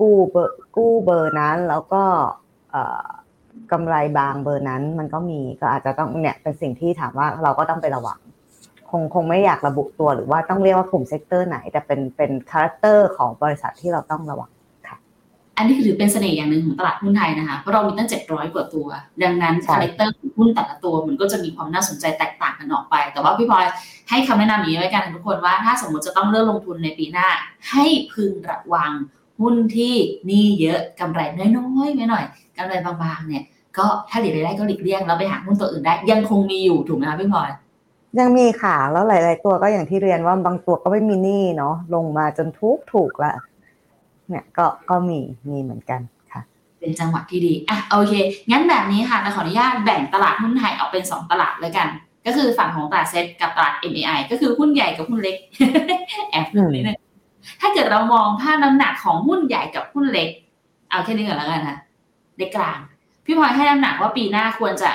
[0.00, 2.02] กู้เบอร์กู้เบอร์นั้น แล้วก็
[3.72, 8.20] กำไรบางเบอร์นั้น มันก็มีก็อาจจะต้องเนี่ยเป็นสิ่งที่ถามว่าเราก็ต้องไประวัง
[8.90, 14.50] คงคงไม่อยากระบุตัวหรือว่าต้องเรียกว่ากลุ่ม sector ไหน แต่เป็นเป็น character ของบริษัทที่เราต้องระวัง
[15.56, 18.86] อันนี้ถือเป็นเสน่ห์อย่างหนึ่งของตลาดหุ้นไทยนะคะ เพราะเรามีตั้ง 700 กว่าตัว
[19.22, 23.64] ดังนั้น character ของหุ้นแต่ละตัวมันก็จะมีความน่าสนใจแตกต่างกันออกไป แต่ว่าพี่พลอย
[24.10, 27.28] ให้คำแนะนำอย่างนี้ไว้กันทุกคนว่าถ้าสมมติจะต้องเลือกลงทุนในปีหน้า
[27.70, 28.92] ให้พึงระวัง
[29.40, 29.94] หุ้นที่
[30.26, 32.24] หนี่เยอะกำไรน้อยๆไม่หน่อย
[32.58, 33.44] กำไรบางๆเนี่ย
[33.78, 37.50] ก็ถ้าหลีกได้ก็หลีกเลี่ยงแล้วไปหาหุ้นตัวอื่นได้ ยังคงมีอยู่ถูกไหมคะพี่พลอย
[38.18, 43.32] ยังมีค่ะแล้วหลาย ๆ ตัวก็อย่างที่เรียนว่าบางตัวก็ไม่มีหนี้เนาะลงมาจนทุกถูกละ
[44.28, 45.18] เนี่ยก็ก็มี
[45.50, 46.00] มีเหมือนกัน
[46.32, 46.40] ค่ะ
[46.80, 48.12] เป็นจังหวะที่ดีอะโอเค
[48.50, 51.88] งั้นแบบนี้ค่ะเราขออนุญาตแบ่งตลาดหุ้นไทยออกเป็น 2 ตลาดเลยกัน
[52.26, 55.36] ก็คือฝั่งของตลาดเซ็ตกับตลาด MAI ก็คือหุ้นใหญ่กับหุ้นเล็ก
[56.30, 56.98] แอบพูดนิดนึง
[57.60, 60.28] ถ้าเกิดเรามองภาพน้ำหนักของหุ้นใหญ่กับหุ้นเล็ก
[60.90, 61.78] เอาแค่นี้ก่อนแล้วกันนะ
[62.38, 62.78] เล็กกลาง
[63.24, 64.90] พี่พลอยให้น้ำหนักว่าปีหน้าควรจะ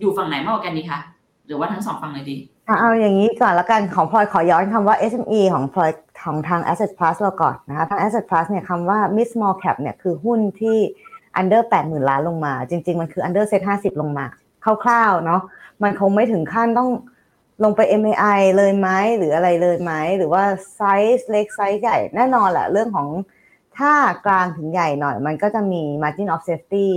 [0.00, 1.00] อยู่ฝั่งไหนมากกว่ากันดีคะ
[1.46, 5.90] หรือว่าทั้งสองฝั่งเลยดีเอาอย่างนี้ก่อนแล้วกันของพลอยขอย้อนคำว่า SME ของพลอย
[6.24, 10.78] ของทาง Asset Plus เราก่อนนะคะทาง Asset Plus เนี่ยคำว่า mid small cap เนี่ยคือหุ้นที่
[11.40, 14.26] under 80,000 ล้านลงมา จริง ๆ มันคือ under set 50 ลงมา
[14.84, 15.42] คร่าวๆเนาะ
[15.82, 16.90] มันคงไม่ถึงขั้นต้อง
[17.64, 20.42] ลงไป MAI เลยไหมหรืออะไรเลยไหมหรือว่า
[20.74, 20.82] ไซ
[21.18, 23.08] ส์เล็กไซส์ใหญ่แน่นอนแหละเรื่องของ
[23.78, 23.92] ถ้า
[24.26, 26.88] กลางถึงใหญ่หน่อย มันก็จะมี margin of safety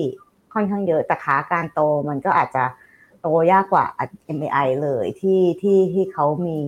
[0.54, 2.63] ค่อนข้างเยอะแต่ขาการโตมันก็อาจจะ
[3.22, 3.86] โตยากกว่า
[4.38, 6.60] MAI เลยที่ที่ที่เขามี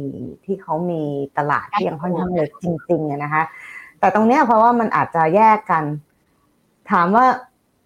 [0.46, 1.02] ที่เขามี
[1.38, 3.44] ตลาดที่ยังค่อนข้างเล็กจริงๆนะคะ
[4.00, 5.84] แต่ตรงเนี้ยเพราะว่ามันอาจจะแยกกัน
[6.92, 7.26] ถามว่า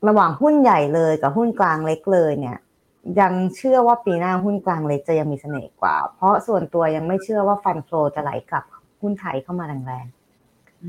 [0.08, 2.58] ระหว่างหุ้นใหญ่เลยกับหุ้นกลางเล็กเลยเนี่ย
[3.20, 8.64] ยังเชื่อว่าปีหน้าหุ้นกลางเล็กจะยังมีเสน่ห์กว่า เพราะส่วนตัวยังไม่เชื่อว่าฟันโฟจะไหลกลับ
[9.02, 10.06] หุ้นไทยเข้ามาแรง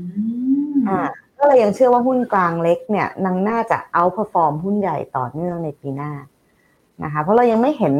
[0.03, 0.99] ๆอ่า
[1.39, 6.11] ก็เลยยังเชื่อว่าหุ้นกลางเล็กเนี่ยนังน่าจะเอาพอฟอร์มหุ้นใหญ่ต่อเนื่องในปีหน้า
[7.03, 7.93] นะคะเพราะเรายังไม่เห็น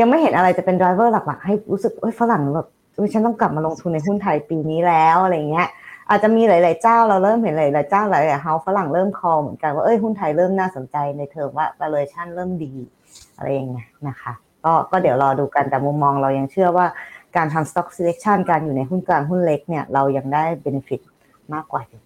[0.00, 2.68] ยังไม่เห็นอะไรจะเป็นดรเวอร์หลักๆให้รู้สึกเอ้ยฝรั่งแบบ
[3.12, 5.68] ฉันต้องกลับมาลงทุนในหุ้นไทยปีนี้แล้วอะไรเงี้ย
[6.10, 12.72] อาจจะมีหลาย ๆ เจ้าเราเริ่มเห็นหลาย ๆ เจ้าหลายๆเฮาฝรั่งเริ่มคอเหมือนกันว่าเอ้ยหุ้นไทยเริ่มน่าสนใจในเทอมว่า valuation เริ่มดี
[13.36, 14.32] อะไรอย่างเงี้ยนะคะ
[14.64, 16.86] ก็ก็เดี๋ยวรอดูกันแต่มุมมองเรายังเชื่อว่า
[17.36, 21.00] การทำ stock selection การอยู่ในหุ้นกลางหุ้นเล็กเนี่ยเรายังได้ benefit
[21.54, 22.02] มากกว่าอยู่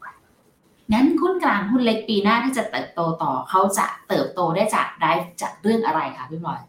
[0.92, 6.61] งั้นหุ้นกลางหุ้นเล็กปีหน้าที่จะเติบโตต่อเขาจะเติบโตได้จากได้จากเรื่องอะไรคะพี่พลอย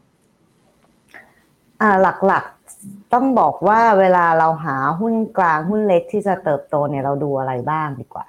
[1.82, 1.90] อ่า
[2.28, 8.26] หลักๆต้องบอกว่าเวลาเราหาหุ้นกลางหุ้นเล็กที่จะเติบโตเนี่ยเราดูอะไรบ้างดีกว่า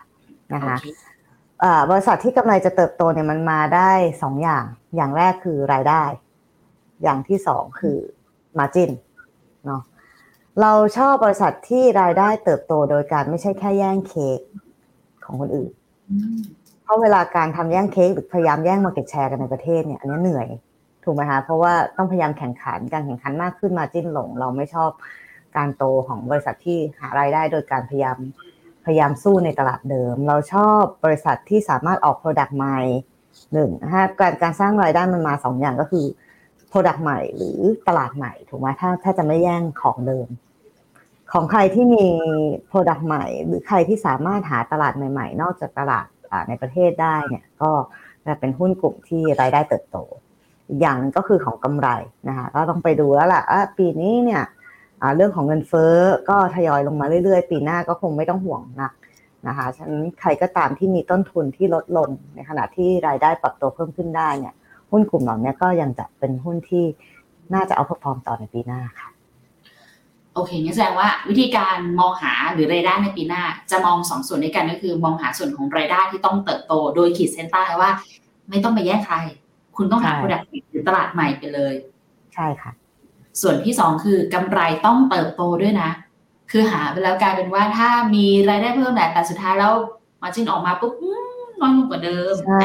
[0.55, 0.77] นะคะ
[1.91, 4.65] บริษัทที่กำไรจะเติบโตเนี่ยมันมาได้สองอย่าง
[4.97, 6.03] อย่างแรกคือรายได้
[7.03, 7.99] อย่างที่สองคือ
[8.59, 8.91] margin
[9.67, 9.83] เนาะ
[10.61, 14.41] เราชอบบริษัทที่รายได้เติบโตโดยการไม่ใช่แค่แย่งเค้ก
[15.25, 15.71] ของคนอื่น
[16.83, 20.49] เพราะเวลาการทำแย่งเค้กหรือพยายามแย่งมาเก็ตแชร์กันในประเทศเนี่ยอันนี้เหนื่อย
[21.05, 24.91] ถูกไหมคะเพราะว่าต้องพยายามแข่งขันการแข่งขันมากขึ้นมาจิ้นหลง เราไม่ชอบ
[25.57, 28.19] การโตของบริษัทที่หารายได้โดยการพยายาม
[28.85, 32.79] พยายามสู้ในตลาดเดิม เราชอบบริษัทที่สามารถออก Product ใหม่
[33.53, 36.05] หนึ่งฮะการการสร้างรายได้มันมาสองอย่างก็คือ
[36.71, 40.29] Product ใหม่หรือตลาดใหม่ถูกไหมถ้าถ้าจะไม่แย่งของเดิม
[41.33, 42.07] ของใครที่มี
[42.71, 46.07] Product ใหม่ หรือใครที่สามารถหาตลาดใหม่ๆ นอกจากตลาด
[46.49, 47.71] ในประเทศได้เนี่ยก็
[48.27, 49.99] จะเป็นหุ้นกลุ่มที่รายได้เติบโต
[50.69, 51.89] อีกอย่างก็คือของกำไร
[52.29, 53.43] นะคะก็ต้องไปดูแล้วล่ะ
[53.79, 54.43] ปีนี้เนี่ย
[55.17, 55.95] เรื่องของเงินเฟ้อ
[56.29, 58.93] ก็ทยอยลงมาเรื่อยๆ ปีหน้าก็คงไม่ต้องห่วงนัก
[59.47, 64.55] นะคะฉะนั้นใครก็ตามที่มีต้นทุนที่ลดลง ในขณะที่รายได้ปรับตัวเพิ่มขึ้นได้เนี่ย
[64.91, 66.85] หุ้นกลุ่มเหล่านี้ก็ยังจะเป็นหุ้นที่
[67.55, 69.09] น่าจะเอาพอฟอร์มต่อในปีหน้าค่ะ
[70.35, 77.91] โอเคงั้นแสดงว่าวิธีการมองหาหรือรายได้ในปีหน้า จะมองสองส่วนด้วยกันก็คือ มองหาส่วนของรายได้ที่ต้องเติบโต โดยขีดเส้นใต้ว่า
[78.51, 79.17] ไม่ต้องไปแย่งใคร
[79.77, 81.75] คุณต้องหา product หรือตลาดใหม่ไปเลย
[82.35, 82.73] ใช่ค่ะ
[83.41, 85.91] ส่วนที่สองคือกำไรต้องเติบโตด้วยนะ
[86.51, 89.75] คือหาไปแล้วกลายเป็นว่าถ้ามีรายได้เพิ่มแหละแต่สุดท้ายแล้ว
[90.23, 90.95] มาจินออกมาปุ๊บ
[91.61, 92.61] น้อยลงกว่าเดิมใช่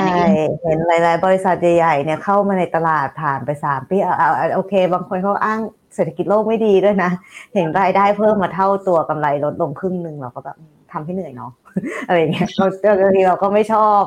[0.63, 5.59] เห็นหลาย ๆ บริษัทใหญ่ ๆ เนี่ยเข้ามาในตลาดผ่านไปสามปีเอาโอเค บางคนเขาอ้าง
[5.95, 7.11] เศรษฐกิจโลกไม่ดีด้วยนะ
[7.53, 10.57] เห็นรายได้เพิ่มมาเท่าตัวกำไรลดลงครึ่งหนึ่งเราก็แบบ
[10.91, 11.51] ทำให้เหนื่อยเนาะ
[12.07, 12.65] อะไรเงี้ยเรา
[13.01, 14.01] บางทีเราก็ไม่ชอบ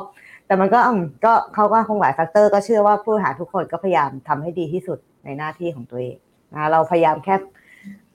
[0.46, 0.80] แต่มันก็
[1.24, 6.16] ก็เขาก็คงหลาย factor ก็เชื่อว่าผู้บริหารทุกคนก็พยายามทำให้ดีที่สุดในหน้าที่ของตัวเอง
[6.52, 7.34] นะเราพยายามแค่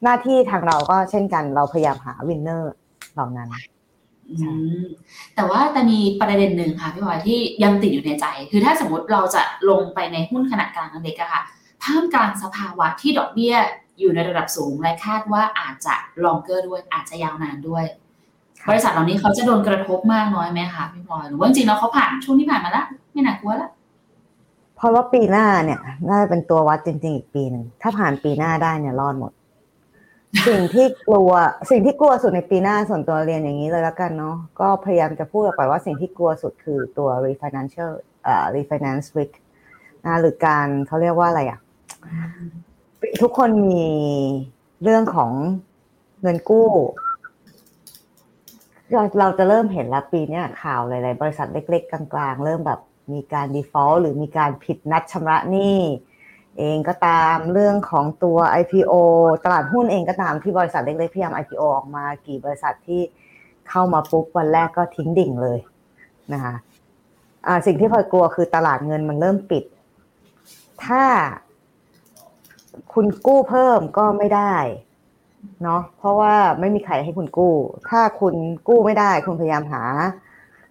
[0.03, 2.73] หน้าที่ทางเราก็เช่นกัน เราพยายามหา winner
[3.13, 3.49] เหล่านั้น
[5.35, 11.41] แต่ว่าแต่มีประเด็นหนึ่งค่ะพี่พลอยที่ยังติดอยู่ในใจ คือถ้าสมมติเราจะลงไปในหุ้นขนาดกลางเล็กอะค่ะ
[11.83, 13.55] ท่ามกลางสภาวะที่ดอกเบี้ย
[13.99, 17.85] อยู่ในระดับสูงและคาดว่าอาจจะลองเกอร์ด้วยอาจจะยาวนานด้วย
[18.69, 23.71] บริษัทเหล่านี้เขาจะโดนกระทบมากน้อยไหมคะพี่พลอยหรือว่าจริงๆแล้วเขาผ่านช่วงที่ผ่านมาแล้วไม่น่ากลัวแล้ว
[24.75, 29.31] เพราะว่าปีหน้าเนี่ยน่าจะเป็นตัววัดจริง ๆ อีกปีหนึ่งถ้าผ่านปีหน้าได้เนี่ยรอดหมด
[30.47, 31.31] สิ่งที่กลัว
[31.71, 37.91] สิ่งที่กลัวสุดในปีหน้าส่วนตัวเรียนอย่างนี้เลยแล้วกันเนาะก็พยายามจะพูดออกไปว่าสิ่งที่กลัวสุดคือตัว refinancial
[38.23, 39.33] เอ่อ refinance risk
[40.05, 41.59] นะหรือการเขาเรียกว่าอะไรอะ
[43.21, 43.85] ทุกคนมี
[44.83, 45.31] เรื่องของ
[46.21, 46.69] เงินกู้
[48.91, 52.79] เราเราจะเริ่มเห็นแล้วปีเนี้ยข่าวหลายๆบริษัทเล็ก ๆ กลาง ๆ เริ่มแบบ
[53.13, 55.77] มีการ default หรือมีการผิดนัดชำระหนี้
[56.59, 58.93] เองก็ตามเรื่องของตัว IPO
[59.43, 63.01] ตลาดหุ้นเองก็ตามที่บริษัทเล็กๆพยายาม IPO ออกมากี่บริษัทที่
[63.69, 65.59] เข้ามาปุ๊บวันแรกก็ทิ้งดิ่งเลย
[66.33, 66.55] นะคะ
[67.47, 69.63] อ่าสิ่งที่พลอยกลัวคือตลาดเงินมันเริ่มปิด
[70.85, 71.03] ถ้า
[72.93, 74.55] คุณกู้เพิ่มก็ไม่ได้
[75.63, 77.53] เนาะเพราะว่าไม่มีใครให้คุณกู้
[77.89, 78.35] ถ้าคุณ
[78.67, 79.83] กู้ไม่ได้ คุณพยายามหา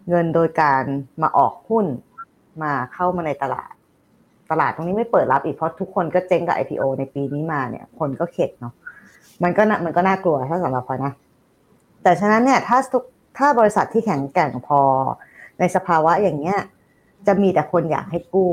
[0.09, 0.83] เงินโดยการ
[1.23, 1.87] มาออกหุ้น
[2.63, 3.73] มาเข้ามาในตลาด
[4.51, 8.75] ตลาดตรงนี้ไม่เปิดรับอีกเพราะทุกคนก็เจ๊งกับ IPO ในปีนี้มาเนี่ย คนก็เข็ดเนาะ
[9.43, 11.13] มันก็มันก็น่ากลัวถ้าสำหรับพอนะ
[12.03, 13.05] แต่ฉะนั้นเนี่ยถ้าทุก
[13.39, 14.81] ถ้าบริษัทที่แข็งแกร่งพอ
[15.59, 16.59] ในสภาวะอย่างเงี้ย
[17.27, 18.51] จะมีแต่คนอยากให้กู้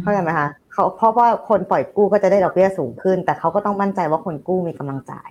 [0.00, 5.30] เข้าใจไหมคะ เขาเพราะว่าคนปล่อยกู้ก็จะได้ดอกเบี้ยสูงขึ้น แต่เขาก็ต้องมั่นใจว่าคนกู้มีกำลังจ่าย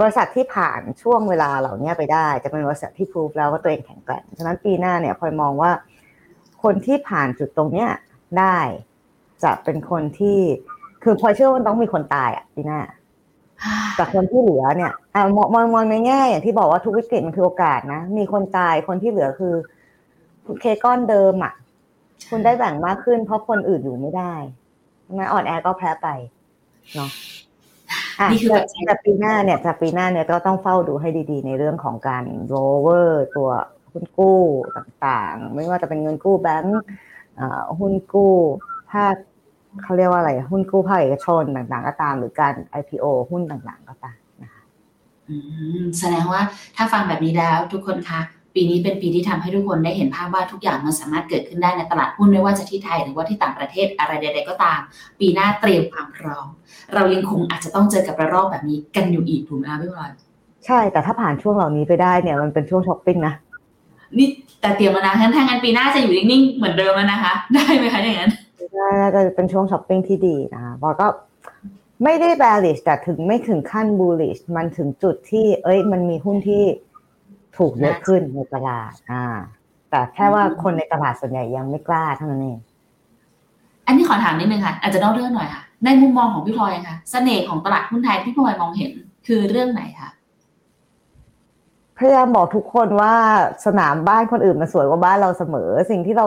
[0.00, 5.70] บริษัทที่ผ่านช่วงเวลาเหล่านี้ไปได้ จะเป็นบริษัทที่พูฟแล้วว่าตัวเองแข็งแกร่งฉะนั้นปีหน้าเนี่ยพลอยมองว่า
[6.62, 7.88] คนที่ผ่านจุดตรงเนี้ย
[8.38, 8.58] ได้
[9.42, 10.38] จะเป็นคนที่
[11.02, 12.80] คือพลอยเชื่อว่าต้องมีคนตายอะปีหน้า
[13.96, 19.54] แต่คนที่เหลือเนี่ยอ่ามองมองในแง่อย่างที่บอกว่าทุกวิกฤตมันคือโอกาสนะมีคนตายคนที่เหลือคือ
[20.60, 21.52] เคก้อนเดิมอะ
[22.30, 24.34] คุณได้แบ่งมากขึ้น เพราะคนอื่นอยู่ไม่ได้
[25.04, 26.08] ใช่ไหมอ่อนแอก็แพ้ไป
[26.94, 27.10] เนาะ
[28.20, 33.50] อะนี่คือแต่ปัจจัยแต่ปีหน้าเนี่ยแต่ปีหน้าเนี่ยก็ต้องเฝ้าดูให้ดีๆ ในเรื่องของการโรเวอร์ตัว
[33.92, 34.40] หุ้นกู้
[34.76, 36.80] ต่างๆ ไม่ว่าจะเป็นเงินกู้แบงก์
[37.40, 38.32] อ่าหุ้นกู้
[38.92, 39.14] ภาค
[39.82, 44.62] เขาเรียกว่าอะไร หุ้นกู้ภาคเอกชนต่างๆ ก็ตาม หรือการ IPO หุ้นต่างๆ ก็ตามนะคะ
[45.28, 45.36] อื
[45.82, 46.40] มแสดงว่า
[46.76, 48.20] ถ้าฟังแบบนี้แล้วทุกคนคะ
[48.54, 54.80] ปีนี้เป็นปีที่ทำให้ทุกคนได้เห็นภาพว่าทุกอย่างมันสามารถเกิดขึ้นได้ในตลาดหุ้นไม่ว่าจะที่ไทยหรือว่าที่ต่างประเทศอะไรใด ๆ ก็ตาม
[55.20, 56.46] ปีหน้าเตรียมความพร้อม
[56.94, 60.12] เรายังคงอาจจะต้องเจอกับระลอกแบบนี้กันอยู่อีกถูกไหมคะพี่บอล
[60.66, 63.34] ใช่แต่ถ้าผ่านช่วงเหล่านี้ไปได้เนี่ยมันเป็นช่วงช้อปปิ้งนะ
[64.18, 64.28] นี่
[64.60, 68.32] แต่เตรียมมานะงั้นถ้างั้นปีหน้าจะอยู่นิ่งๆเหมือนเดิมแล้วนะคะ ได้ไหมคะอย่างนั้น
[69.14, 71.06] น่าจะเป็นช่วงช้อปปิ้งที่ดีนะคะบอกก็
[72.04, 76.62] ไม่ได้ bearish แต่ถึงไม่ถึงขั้น bullish มันถึงจุดที่ เอ้ย มันมีหุ้นที่
[77.56, 79.24] ถูกเยอะขึ้นในตลาด อ่า
[79.90, 82.58] แต่แค่ว่าคนในตลาดส่วนใหญ่ยังไม่กล้าเท่านั้นเอง
[83.86, 88.92] อันนี้ขอถามนิดนึงค่ะ อาจจะนอกเรื่องหน่อยค่ะ ในมุมมองของพี่พลอยค่ะ เสน่ห์ของตลาดหุ้นไทยที่พี่พลอยมองเห็น
[89.26, 90.10] คือเรื่องไหนคะ
[91.98, 93.14] พยายามบอกทุกคนว่า
[93.66, 96.26] สนามบ้านคนอื่นมันสวยกว่าบ้านเราเสมอ สิ่งที่เรา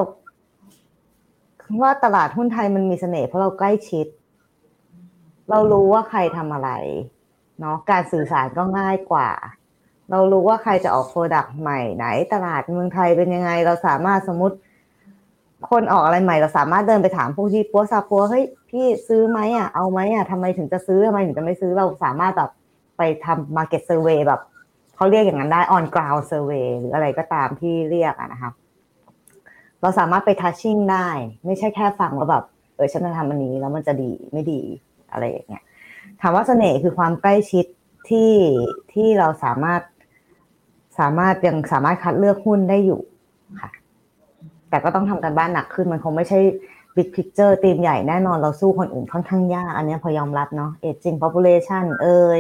[1.82, 4.08] ว่าตลาดหุ้นไทยมันมีเสน่ห์เพราะเราใกล้ชิด
[5.50, 6.70] เรารู้ว่าใครทำอะไร
[7.60, 9.30] เนาะการสื่อสารก็ง่ายกว่า
[10.12, 14.56] เรารู้ว่าใครจะออกโปรดักต์ใหม่ไหน ตลาดเมืองไทยเป็นยังไง เราสามารถสมมติ
[15.70, 22.50] คนออกอะไรใหม่ เราสามารถเดินไปถามพวกที่ปัวซาปัวเฮ้ยพี่ซื้อไหมอะเอาไหมอะทำไมถึงจะซื้อทำไมถึงจะไม่ซื้อเราสามารถแบบ
[22.98, 24.42] ไปทำ market survey แบบ
[24.96, 28.52] เขาเรียกอย่างนั้นได้ on ground survey หรืออะไรก็ตามที่เรียกอะนะคะ
[29.82, 31.08] เราสามารถไป touching ได้
[31.46, 32.44] ไม่ใช่แค่ฟังว่าแบบ
[32.76, 34.62] เออฉันจะทำอันนี้แล้วมันจะดีไม่ดี
[35.12, 35.64] อะไรอย่างเงี้ย
[36.22, 37.66] ถามว่าเสน่ห์คือความใกล้ชิด
[38.10, 38.34] ที่
[38.94, 39.82] ที่เราสามารถ
[41.00, 43.02] สามารถยังสามารถคัดเลือกหุ้นได้อยู่
[43.62, 43.72] ค่ะ
[44.70, 46.40] แต่ก็ต้องทำกันบ้านหนักขึ้นมันคงไม่ใช่
[46.96, 52.40] big picture ธีมใหญ่แน่นอนเราสู้คนอื่นค่อนข้างยาก อันนี้พอยอมรับเนาะ aging population เอ่ย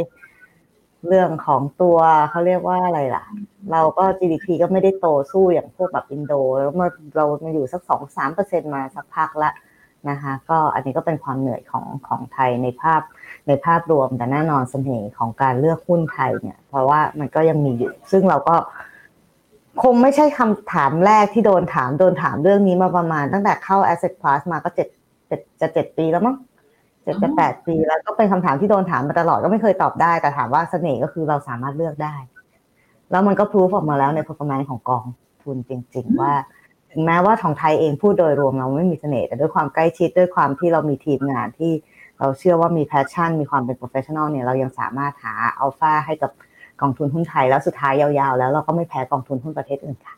[1.08, 1.98] เรื่องของตัว
[2.30, 3.26] เขาเรียกว่าอะไรล่ะ
[3.72, 9.52] เราก็ GDP ก็ไม่ได้โตสู้อย่างพวกแบบอินโด แล้วเมาเรามาอยู่สักสองสามเปอร์เซ็นมาสักพักละ
[10.10, 13.02] นะคะก็อันนี้ก็เป็นความเหนื่อยของของไทยในภาพ
[13.48, 18.56] ในภาพรวมแต่แน่นอนเสน่ห์ของการเลือกหุ้นไทยเนี่ย เพราะว่ามันก็ยังมีอยู่ ซึ่งเราก็
[19.84, 24.88] คงไม่ใช่คำถามแรกที่โดนถามโดนถามเรื่องนี้มาประมาณ ตั้งแต่เข้า asset class มาก็เจ็ด
[25.28, 26.36] เจ็ดจะเจ็ดปีแล้วมั้ง
[27.04, 32.15] เจ็ดจะแปดปีแล้วก็เป็นคำถามที่โดนถามมาตลอดก็ไม่เคยตอบได้ แต่ถามว่าเสน่ห์ก็คือเราสามารถเลือกได้
[33.12, 35.06] แล้วมันก็พิสูจออกมาแล้วใน performance ของกอง
[35.44, 36.32] ทุนจริง ๆ ว่า
[36.96, 41.72] ถึงแม้ว่าของไทยเองพูดโดยรวมเราไม่มีเสน่ห์แต่ด้วยความใกล้ชิดด้วยความที่เรามีทีมงานที่
[42.20, 46.32] เราเชื่อว่ามีแพชชั่น มีความเป็น professional เนี่ยเรายังสามารถหาอัลฟาให้กับ
[46.82, 50.16] กองทุนหุ้นไทยแล้วสุดท้ายยาวๆ แล้วเราก็ไม่แพ้กองทุนหุ้นประเทศอื่นค่ะ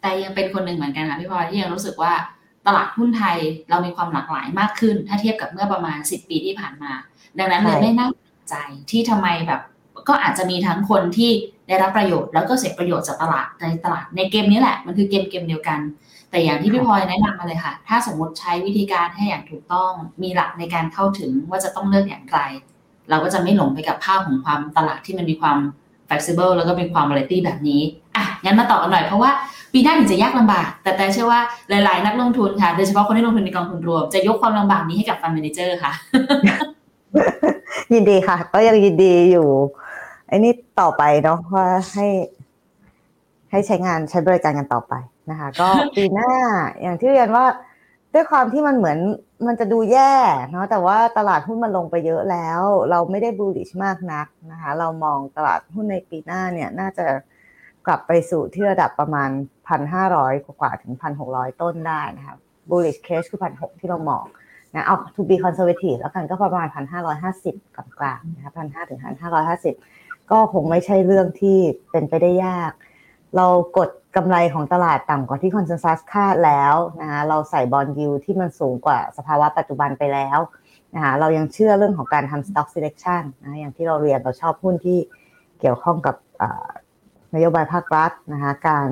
[0.00, 2.12] แต่ยังเป็นคนหนึ่งเหมือนกันค่ะพี่พลอยที่ยังรู้สึกว่า
[2.66, 3.36] ตลาดหุ้นไทย
[3.70, 6.92] เรามีความหลากหลายมากขึ้น ถ้าเทียบกับเมื่อประมาณ 10 ปีที่ผ่านมา
[7.38, 8.56] ดังนั้นเลยใช่ไม่น่าแปลกใจ
[8.90, 9.60] ที่ทำไมแบบ
[10.08, 11.30] ก็อาจจะมีทั้งคนที่
[11.70, 15.80] ได้รับประโยชน์แล้วก็เสียประโยชน์จากตลาดในตลาดในเกมนี้แหละมันคือเกมเกมเดียวกัน
[16.30, 22.38] แต่อย่างที่พี่พลอยแนะนำมาเลยค่ะ ถ้าสมมติใช้วิธีการให้อย่างถูกต้องมีหลักในการเข้าถึงว่าจะต้องเลือกอย่างไร
[23.10, 25.58] เราก็จะไม่หลงไปกับภาพของความตลาดที่มันมีความ
[26.08, 27.80] flexible แล้วก็มีความ variety แบบนี้
[28.16, 29.30] อะงั้นมาต่อกันหน่อยเพราะว่า
[29.72, 35.92] ปีหน้าถึงจะยากลำบาก แต่แต่เชื่อว่าหลาย ๆ นักลงทุนค่ะโดยเฉพาะคนที่ลงทุนในกองทุนรวม จะยกความลำบากนี้ให้กับ fund manager ค่ะ
[37.92, 39.48] ยินดีค่ะ ก็ยังยินดีอยู่
[40.30, 42.06] ไอ้นี่ต่อไปเนาะว่าให้
[43.50, 44.94] ให้ใช้งานใช้บริการกันต่อไป
[45.30, 46.30] นะคะ ก็ปีหน้า
[46.82, 47.44] อย่างที่เรียนว่า
[48.14, 48.98] ด้วยความที่มันเหมือน
[49.46, 50.12] มันจะดูแย่
[50.50, 57.06] เนาะแต่ว่าตลาดหุ้นมันลงไปเยอะแล้ว เราไม่ได้บูลลิชมากนักนะคะ เรามองตลาดหุ้นในปีหน้าเนี่ยน่าจะ
[57.86, 59.30] กลับไปสู่ที่ระดับประมาณ
[59.68, 62.34] พันห้าร้อยกว่าถึงพันหกร้อยต้นได้นะคะ
[62.70, 64.24] bullish case คือพันหกที่เรามอง
[64.74, 69.74] นะเอา to be conservative แล้วกันก็ประมาณพันห้าร้อยห้าสิบกลางๆนะคะพันห้าถึงพันห้าร้อยห้าสิบ
[70.30, 71.58] ก็คงไม่ใช่เรื่องที่
[71.90, 72.72] เป็นไปได้ยาก
[73.36, 80.38] เรากดกำไรของตลาดต่ำกว่าที่คอนเซนแซสคาดแล้วนะคะเราใส่บอลยูที่มันสูงกว่าสภาวะปัจจุบันไปแล้ว
[80.94, 84.98] นะคะเรายังเชื่อเรื่องของการทำ stock selection นะอย่างที่เราเรียนเราชอบหุ้นที่
[85.60, 86.16] เกี่ยวข้องกับ
[87.34, 88.88] นโยบายภาครัฐนะคะการ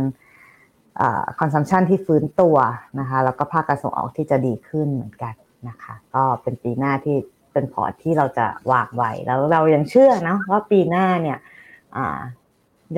[1.40, 2.56] consumption ที่ฟื้นตัว
[3.00, 5.34] นะคะแล้วก็ภาคการส่งออกที่จะดีขึ้นเหมือนกัน
[5.68, 7.16] นะคะก็เป็นปีหน้าที่
[7.52, 11.38] เป็นพอร์ตที่เราจะวางไว้แล้วเรายังเชื่อนะว่าปีหน้าเนี่ย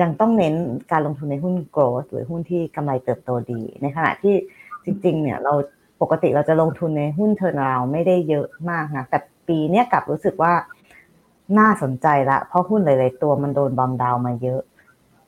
[0.01, 0.55] ยังต้องเน้น
[0.91, 4.35] การลงทุนในหุ้น growth หรือหุ้นที่กำไรเติบโตดี ในขณะที่
[4.85, 5.53] จริง ๆ เนี่ยเรา
[6.01, 10.53] ปกติเราจะลงทุนในหุ้น turnaround ไม่ได้เยอะมากนะแต่ปีนี้กลับรู้สึกว่า
[11.59, 14.61] น่าสนใจละ เพราะหุ้นหลาย ๆ ตัวมันโดน bomb down มาเยอะ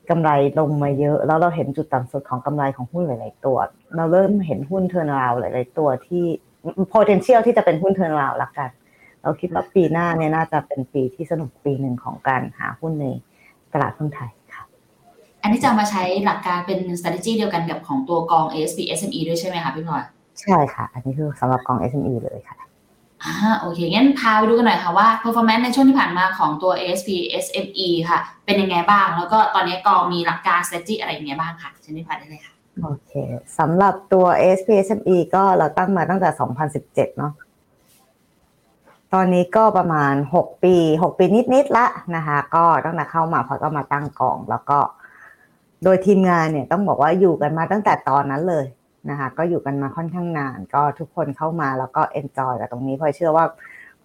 [0.10, 3.58] กำไรลงมาเยอะ แล้วเราเห็นจุดต่ำสุดของกำไรของหุ้นหลาย ๆ ตัว
[3.96, 6.26] เราเริ่มเห็นหุ้น turnaround หลาย ๆ ตัวที่
[6.94, 8.70] potential ที่จะเป็นหุ้น turnaround ละกัน
[9.24, 13.06] เราคิดว่าปีหน้าเนี่ยน่าจะเป็นปีที่สนุกปีหนึ่งของการหาหุ้นใน
[13.74, 14.32] ตลาดหุ้นไทย
[15.44, 20.04] อันนี้จะมาใช้หลักการเป็น strategy เดียวกันกับของตัวกอง ASP SME ด้วยใช่ไหมคะพี่พลอย
[20.42, 22.58] ใช่ค่ะ อันนี้คือสำหรับกอง SME เลยค่ะ
[23.24, 27.10] อ่าโอเค งั้นพาไปดูกันหน่อยค่ะว่า performance ในช่วงที่ผ่านมาของตัว ASP
[27.44, 33.12] SME ค่ะ เป็นยังไงบ้าง แล้วก็ตอนนี้กองมีหลักการ strategy อะไรยังไงบ้างค่ะเชิญพี่พลอยได้เลยค่ะ โอเค
[33.60, 36.30] สำหรับตัว ASP SME ก็เราตั้งมาตั้งแต่
[36.74, 37.32] 2017 เนาะ
[39.14, 44.80] ตอนนี้ก็ประมาณ 6 ปี 6 ปีนิดๆละนะคะ ก็ตั้งแต่เข้ามาพอก็มาตั้งกองแล้วก็
[45.84, 48.66] โดยทีมงานเนี่ยต้องบอกว่าอยู่กันมาตั้งแต่ตอนนั้นเลย
[49.10, 53.46] นะคะ ก็อยู่กันมาค่อนข้างนาน ก็ทุกคนเข้ามาแล้วก็ enjoy กับตรงนี้เพราะเชื่อว่า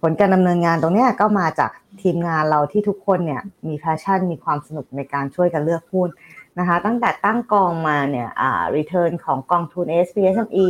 [0.00, 1.70] ผลการดำเนินงานตรงนี้ก็มาจาก
[2.02, 6.08] ทีมงานเราที่ทุกคนเนี่ยมี passion มีความสนุกในการช่วยกันเลือกหุ้น
[6.58, 10.68] นะคะ ตั้งแต่ตั้งกองมาเนี่ยอ่า return ของกองทุน ASP SME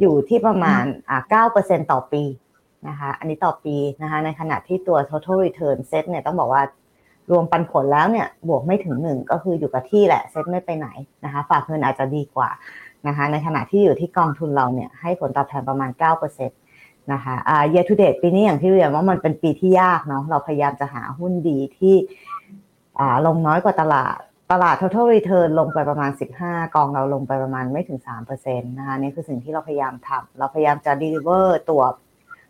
[0.00, 2.22] อยู่ที่ประมาณอ่า9%ต่อปี
[2.88, 6.62] นะคะอันนี้ต่อปีนะคะในขณะที่ตัว total return SET เนี่ยต้องบอกว่า
[7.30, 10.88] รวมปันผลแล้วเนี่ยบวกไม่ถึงหนึ่งก็คืออยู่กับที่แหละเซ็ตไม่ไปไหน
[11.24, 12.50] นะคะฝากเงินอาจจะดีกว่า
[13.06, 21.94] นะคะในขณะที่อยู่ที่กองทุนเราเนี่ยให้ผลตอบแทนประมาณ 9%นะคะอ่า year to date ปีนี้อย่างที่เรียนว่ามันเป็นปีที่ยากเนาะเราพยายามจะหาหุ้นดีที่
[23.00, 24.18] อ่าลงน้อยกว่าตลาด
[24.52, 26.10] ตลาด total return ลงไปประมาณ
[26.42, 28.00] 15 กองเราลงไปประมาณไม่ถึง
[28.34, 31.82] 3%นะคะนี่คือสิ่งที่เราพยายามทำเราพยายามจะ deliver ตัว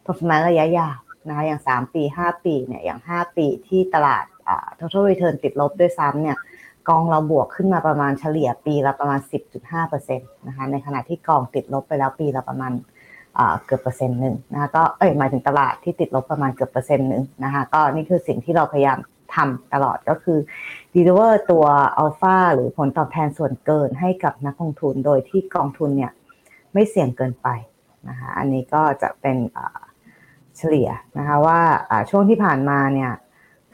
[0.04, 0.96] performance ระยะยาว
[1.28, 4.24] นะคะอย่าง 3 ปี 5 ปีเนี่ยอย่าง 5 ปีที่ตลาด
[4.78, 6.36] total return ติดลบด้วยซ้ำเนี่ย
[6.88, 9.20] กองเราบวกขึ้นมาประมาณเฉลี่ยปีละประมาณ
[9.68, 12.72] 10.5%นะคะในขณะที่กองติดลบไปแล้วปีละประมาณ
[13.64, 18.98] เกือบเปอร์เซ็นต์หนึ่งนะคะก็เอ้ยหมายถึงตลาดที่ติดลบประมาณเกือบเปอร์เซ็นต์หนึ่งนะคะก็นี่คือสิ่งที่เราพยายาม
[19.34, 20.38] ทำตลอดก็คือ
[20.94, 21.64] deliver ตัว
[21.98, 26.12] อัลฟาหรือผลตอบแทนส่วนเกินให้กับนักลงทุนโดยที่กองทุนเนี่ย
[26.72, 27.48] ไม่เสี่ยงเกินไป
[28.08, 31.60] นะคะอันนี้ก็จะเป็นเฉลี่ยนะคะว่า
[32.10, 33.12] ช่วงที่ผ่านมาเนี่ย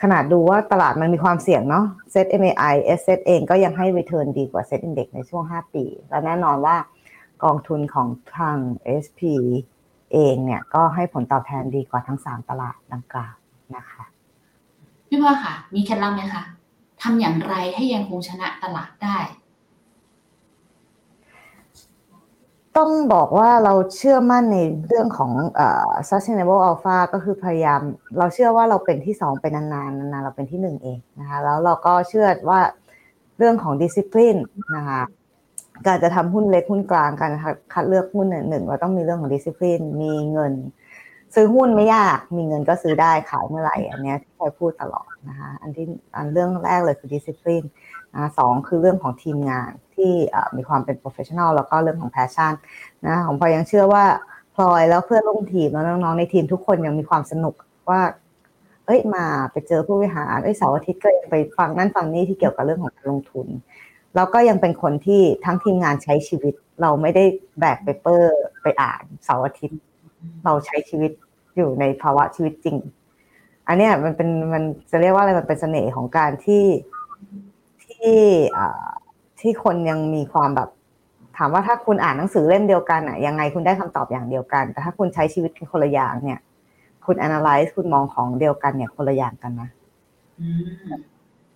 [0.03, 6.77] ขนาดดูว่าตลาดมันมีความเสี่ยงเนาะเซ็ต MAI S ซเองก็ยังให้ return ดีกว่าเซ็ตอินเด็กในช่วง 5 ปี และแน่นอนว่า
[7.45, 8.57] กองทุนของทาง
[9.05, 9.21] SP
[10.13, 13.35] เองเนี่ยก็ให้ผลตอบแทนดีกว่าทั้ง 3 ตลาดดังกล่าว
[13.77, 14.05] นะคะ
[15.09, 16.45] พี่พ่อค่ะ มีเคล็ดลับไหมคะ
[17.03, 19.17] ทำอย่างไรให้ยังคงชนะตลาดได้
[22.79, 27.81] ต้องบอกว่าเราเชื่อมั่นในเรื่องของเอ่อ sustainable alpha ก็คือพยายาม
[28.19, 32.61] เราเชื่อว่าเราเป็นที่สองเป็นานๆนานๆเราเป็นที่หนึ่งเองนะคะแล้วเราก็เชื่อว่า
[33.39, 34.41] เรื่องของ discipline
[34.77, 35.01] นะคะ
[35.87, 37.33] การจะทำหุ้นเล็กหุ้นกลางการ
[37.73, 40.53] คัดเลือกหุ้นหนึ่งเราต้องมีเรื่องของ discipline มีเงิน
[41.35, 47.67] ซื้อหุ้นไม่ยาก มีเงินก็ซื้อได้ขายเมื่อไหร่อันนี้ที่คอยพูดตลอดนะคะอันที่อันเรื่องแรกเลยคือ discipline
[48.39, 50.13] สองคือเรื่องของทีมงานที่
[50.57, 52.53] มีความเป็น professional แล้วก็เรื่องของ passion
[53.07, 54.05] นะของพลอยยังเชื่อว่า
[54.55, 57.55] พลอยแล้วเพื่อนร่วมทีมแล้วน้องๆในทีมทุกคนยังมีความสนุก
[57.91, 58.01] ว่า
[58.87, 63.47] เอ้ยมาไปเจอผู้บริหารเอ้ยเสาร์อาทิตย์ก็ไปฟังนั่นฟังนี่ที่เกี่ยวกับเรื่องของการลงทุน
[64.17, 67.25] แล้วก็ยังเป็นคนที่ทั้งทีมงานใช้ชีวิต เราไม่ได้
[67.61, 69.79] แบกเปเปอร์ไปอ่านเสาร์อาทิตย์
[70.45, 71.11] เราใช้ชีวิต
[71.57, 72.77] อยู่ในภาวะชีวิตจริง
[73.69, 76.65] อันเนี้ยมันเป็นมันจะเรียกว่าอะไรมันเป็นเสน่ห์ของการที่
[77.99, 78.21] ที่
[78.57, 78.89] อ่า
[79.41, 80.69] ที่คนยังมีความแบบ
[81.37, 86.39] ถามว่าถ้าคุณอ่านหนังสือเล่มเดียวกันอะยังไงคุณได้คำตอบอย่างเดียวกัน แต่ถ้าคุณใช้ชีวิตคนละอย่างเนี่ย
[87.07, 89.69] คุณ analyze คุณมองของเดียวกันเนี่ยคนละอย่างกันนะ
[90.41, 90.49] อื
[90.89, 90.91] ม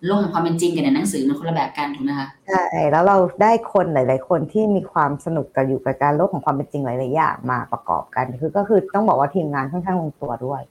[0.06, 10.62] โลกแห่งความเป็นจริงกับในหนังสือมันคนละแบบกันถูกไหมคะใช่แล้วเราได้คนหลาย ๆ คนที่มีความสนุกกับอยู่กับการโลกของความเป็นจริงหลาย ๆ อย่างมาประกอบกัน คือก็คือต้องบอกว่าทีมงานค่อนข้างลงตัวด้วย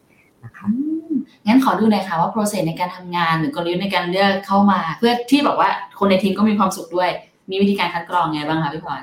[0.46, 0.68] นะคะ
[1.46, 5.70] งั้นขอดูหน่อยค่ะว่าโปรเซสในการทำงานหรือกลยุทธ์ในการเลือกเข้ามา เพื่อที่แบบว่า
[6.00, 7.10] คนในทีมก็มีความสุขด้วย
[7.50, 9.02] มีวิธีการคัดกรองไงบ้างคะพี่พลอย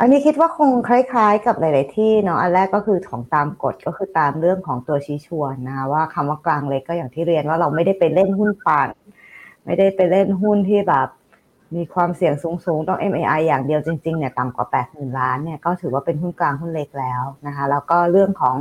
[0.00, 8.88] อันนี้คิดว่าคงคล้ายๆ กับหลาย ๆ ที่เนาะอันแรกก็คือของตามกฎก็คือตามเรื่องของตัวชี้ชวนนะคะว่าคำว่ากลางเล็กก็อย่างที่เรียนว่าเราไม่ได้ไปเล่นหุ้นปั่น
[9.64, 11.08] ไม่ได้ไปเล่นหุ้นที่แบบ
[11.76, 18.56] มีความเสี่ยงสูงๆ ต้อง MAI อย่างเดียวจริงๆเนี่ยต่ำกว่า 8 0,000 ล้านเนี่ยก็ถือว่าเป็นหุ้นกลางหุ้นเล็กแล้วนะคะแล้วก็เรื่องของ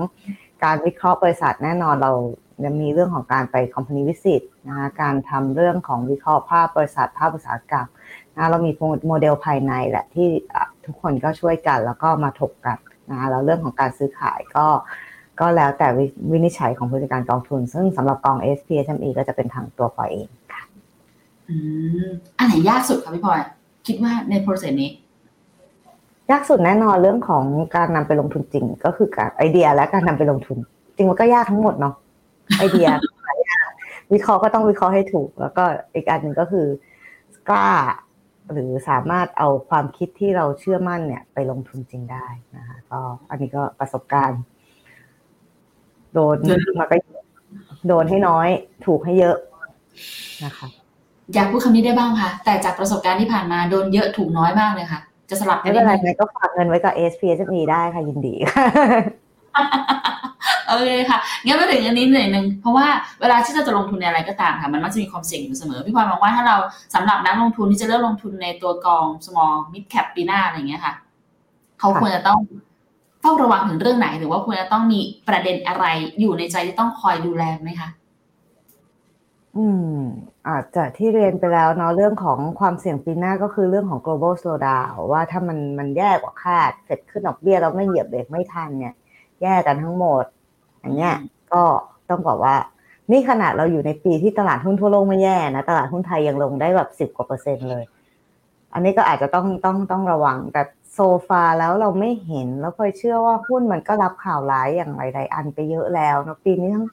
[0.63, 2.11] การวิเคราะห์บริษัทแน่นอนเรา
[2.65, 7.87] ยังมีเรื่องของการไป company visit นะคะการทำเรื่องของวิเคราะห์ภาพบริษัทภาพอุตสาหกรรม
[8.35, 8.71] นะเรามี
[9.07, 10.27] โมเดลภายในแหละที่
[10.85, 12.77] ทุกคนก็ช่วยกันแล้วก็มาถกกัน
[13.11, 14.65] นะแล้วเรื่องของการซื้อขายก็
[15.39, 20.63] ก็แล้วแต่วิวินิจฉัยของผู้จัดการกองทุน ซึ่งสำหรับกอง SP SME ก็จะเป็นทางตัวปล่อยเองค่ะ
[21.49, 21.55] อื
[22.05, 23.39] ม อันไหนยากสุดคะพี่พลอย
[23.87, 24.89] คิดว่าในโปรเซสนี้
[26.31, 30.57] ยากสุดแน่นอนเรื่องของการนำไปลงทุนจริง ก็คือการไอเดียและการนำไปลงทุน
[30.95, 31.95] จริงมันก็ยากทั้งหมดเนาะ
[32.59, 32.87] ไอเดีย
[33.47, 33.69] ยาก
[34.13, 35.63] วิเคราะห์ก็ต้องวิเคราะห์ให้ถูก แล้วก็
[35.95, 36.67] อีกอันหนึ่งก็คือ
[37.49, 37.67] กล้า
[38.51, 42.27] หรือสามารถเอาความคิดที่เราเชื่อมั่นเนี่ย ไปลงทุนจริงได้
[42.57, 42.99] นะคะก็
[43.29, 44.41] อันนี้ก็ประสบการณ์
[46.13, 46.37] โดน
[46.79, 46.95] มาก็
[47.87, 48.47] โดนให้น้อย
[48.85, 49.37] ถูกให้เยอะ
[50.45, 50.67] นะคะ
[51.33, 58.35] อยากพูดคำนี้ได้บ้างคะแต่จากประสบการณ์ที่ผ่านมาโดนเยอะถูกน้อยมากเลยค่ะ จะสลับกัไม่นเป็นไรได้ไหมงั้นก็ฝากเงินไว้กับ SP SME ได้ค่ะยินดี
[60.67, 62.87] โอเคค่ะงั้นมาถึงอันนี้หน่อยหนึ่งเพราะว่า
[63.21, 66.57] เวลาที่เราจะลงทุนในอะไรก็ตามค่ะมันมักจะมีความเสี่ยงอยู่เสมอพี่พลอยมองว่าถ้าเรา
[66.95, 70.93] สำหรับนักลงทุนที่จะเลือกลงทุนในตัวกอง small mid cap ปีหน้าอะไรอย่างเงี้ยค่ะ
[71.79, 72.39] เขาค่ะควรจะต้อง
[73.21, 75.85] เฝ้าระวังถึงเรื่องไหน หรือว่าควรจะต้องมีประเด็นอะไร
[76.19, 77.89] อยู่ในใจที่ต้องคอยดูแลไหมคะ
[79.57, 79.99] อืม
[80.47, 88.93] อาจจะที่เรียนไปแล้วเนาะเรื่องของความเสี่ยงปีหน้าก็คือเรื่องของ global slowdown ว่าถ้ามันมันแย่กว่าคาดเสร็จขึ้นดอกเบี้ยเราไม่เหยียบเบรกไม่ทันเนี่ย
[89.41, 90.25] แย่กันทั้งหมด
[90.79, 91.15] อย่างเงี้ย
[91.53, 91.63] ก็
[92.09, 92.55] ต้องบอกว่า
[93.11, 97.83] นี่ขนาดเราอยู่ในปีที่ตลาดหุ้นทั่วโลกไม่แย่นะ ตลาดหุ้นไทยยังลงได้แบบสิบ10กว่าเปอร์เซ็นต์เลย
[98.73, 100.61] อันนี้ก็อาจจะต้องต้องต้องระวังแต่
[100.93, 106.87] โซฟาแล้วเราไม่เห็นแล้วเคยเชื่อว่าหุ้นมันก็รับข่าวร้ายอย่างหลายๆอันไปเยอะแล้วเนาะปีนี้ทั้ง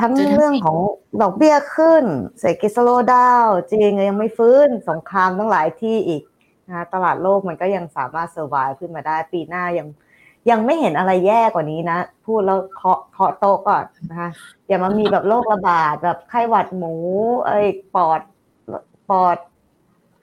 [0.00, 0.78] ทั้งเจอทั้งเรื่องของ
[1.22, 2.04] ดอกเบี้ยขึ้น
[2.38, 6.22] เศรษฐกิจสโลว์ดาวน์จีนก็ยังไม่ฟื้นสงครามทั้งหลายที่อีก
[6.68, 9.88] นะตลาดโลกมันก็ยังสามารถเซอร์ไวขึ้นมาได้ปีหน้ายัง
[10.50, 14.30] ยังไม่เห็นอะไรแย่กว่านี้นะ พูดแล้วเคาะเคาะโต๊ะก่อนนะคะ
[14.68, 16.94] อย่ามามีแบบโรคระบาดแบบไข้หวัดหมู
[17.46, 18.20] เอ้ยปอด
[19.10, 19.38] ปอด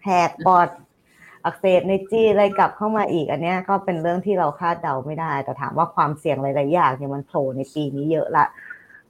[0.04, 0.68] แหกปอด
[1.44, 8.46] อักเสบในจี้อะไรกลับเข้ามาอีก อันเนี้ยก็เป็นเรื่องที่เราคาดเดาไม่ได้ แต่ถามว่าความเสี่ยงหลาย ๆ อย่างเนี่ยมันโผล่ในปีนี้เยอะละ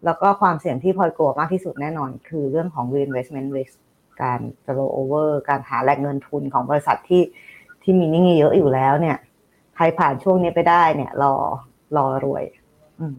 [0.06, 3.76] แล้วก็ความเสี่ยงที่พลอยกลัวมากที่สุดแน่นอน คือเรื่องของ reinvestment risk
[4.22, 4.40] การ
[4.78, 7.24] roll over การหาแหล่งเงินทุนของบริษัทที่
[7.84, 9.18] ที่มีหนี่เยอะอยู่แล้วเนี่ย
[9.76, 11.34] ใครผ่านช่วงนี้ไปได้เนี่ย รอ
[11.98, 12.44] รอรวย
[13.00, 13.16] อืม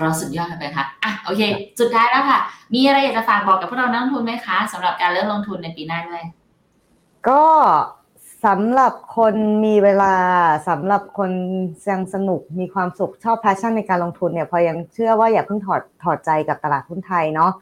[0.00, 1.42] รอสุดยอดกันไปค่ะ อะ โอเค
[1.80, 2.38] สุดท้ายแล้วค่ะ
[2.74, 6.22] มีอะไรอยากจะฝากบอกกับพวกเรานักลงทุนไหมคะสำหรับการเลือกลงทุนในปีหน้าด้วย
[7.28, 7.42] ก็
[8.48, 9.34] สำหรับคน
[9.64, 10.14] มีเวลา
[10.68, 11.30] สำหรับคน
[11.90, 17.52] ยังสนุกมีความสุขชอบ passion ในการลงทุนเนี่ยพอยังเชื่อว่าอย่าเพิ่งถอดถอดใจกับตลาดหุ้นไทยเนาะ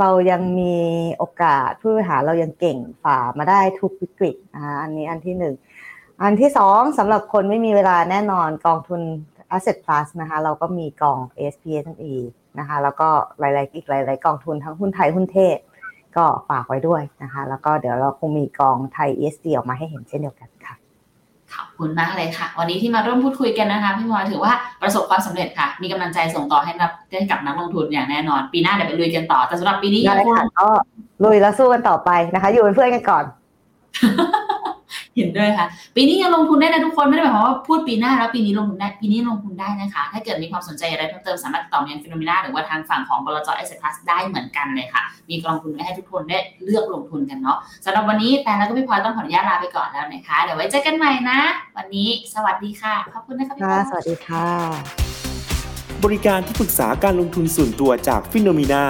[0.00, 0.76] เรายังมี
[1.16, 5.54] โอกาสผู้บริหารเรายังเก่งฝ่ามาได้ทุกวิกฤตนะคะอันนี้อันที่หนึ่ง
[6.22, 9.00] อันที่สองสำหรับคนไม่มีเวลาแน่นอนกองทุน
[9.56, 11.18] Asset Plus นะคะเราก็มีกอง
[11.52, 12.12] s p s e
[12.58, 13.08] นะคะแล้วก็
[13.38, 15.58] หลายๆอีกหลาย ๆ กองทุนทั้งหุ้นไทยหุ้นเทศ
[16.16, 20.74] ก็ฝากไว้ด้วยนะคะ แล้วก็เดี๋ยวเราคงมีกองไทย ESG ออกมาให้เห็นเช่นเดียวกันค่ะ
[21.54, 24.52] ขอบคุณมากเลยค่ะ วันนี้ที่มาร่วมพูดคุยกันนะคะพี่พลอยถือว่า
[24.82, 30.68] ประสบความสำเร็จค่ะ มีกำลังใจส่งต่อให้รับให้กับนักลงทุนอย่างแน่นอน ปีหน้าเดี๋ยวไปลุยกันต่อแต่สำหรับปีนี้ได้ยังคงค่ะก็
[31.24, 33.24] ลุยแล้วสู้กันต่อไปนะคะ อยู่เป็นเพื่อนกันก่อน
[35.16, 51.38] เห็นด้วยค่ะ ปีนี้ยังลงทุนได้นะทุกคนไม่ได้หมายความว่าพูดปีหน้าแล้วปีนี้ลงทุนได้ปีนี้ลงทุนได้นะคะ ถ้าเกิดมีความสนใจอะไรเพิ่มเติมสามารถติดต่อมายังฟิโนเมนาหรือว่าทางฝั่งของบลจเอสพลัสได้เหมือนกันเลยค่ะ มีกองทุนไว้ให้ทุกคนได้เลือกลงทุนกันเนาะสำหรับวันนี้แต่แล้วก็พี่พลอยต้องขออนุญาตลาไปก่อนแล้วนะคะเดี๋ยวไว้เจอกันใหม่นะ
[51.76, 54.46] วันนี้สวัสดีค่ะขอบคุณนะคะพี่พลค่ะอยสวัสดีค่ะ
[56.04, 58.84] บริการที่ปรึกษาการลงทุนส่วนตัวจากฟิโนมีนา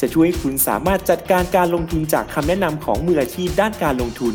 [0.00, 4.34] จะช่วยให้คุณสามารถจัดการการลงทุนจากคำแนะนำของมืออาชีพด้านการลงทุน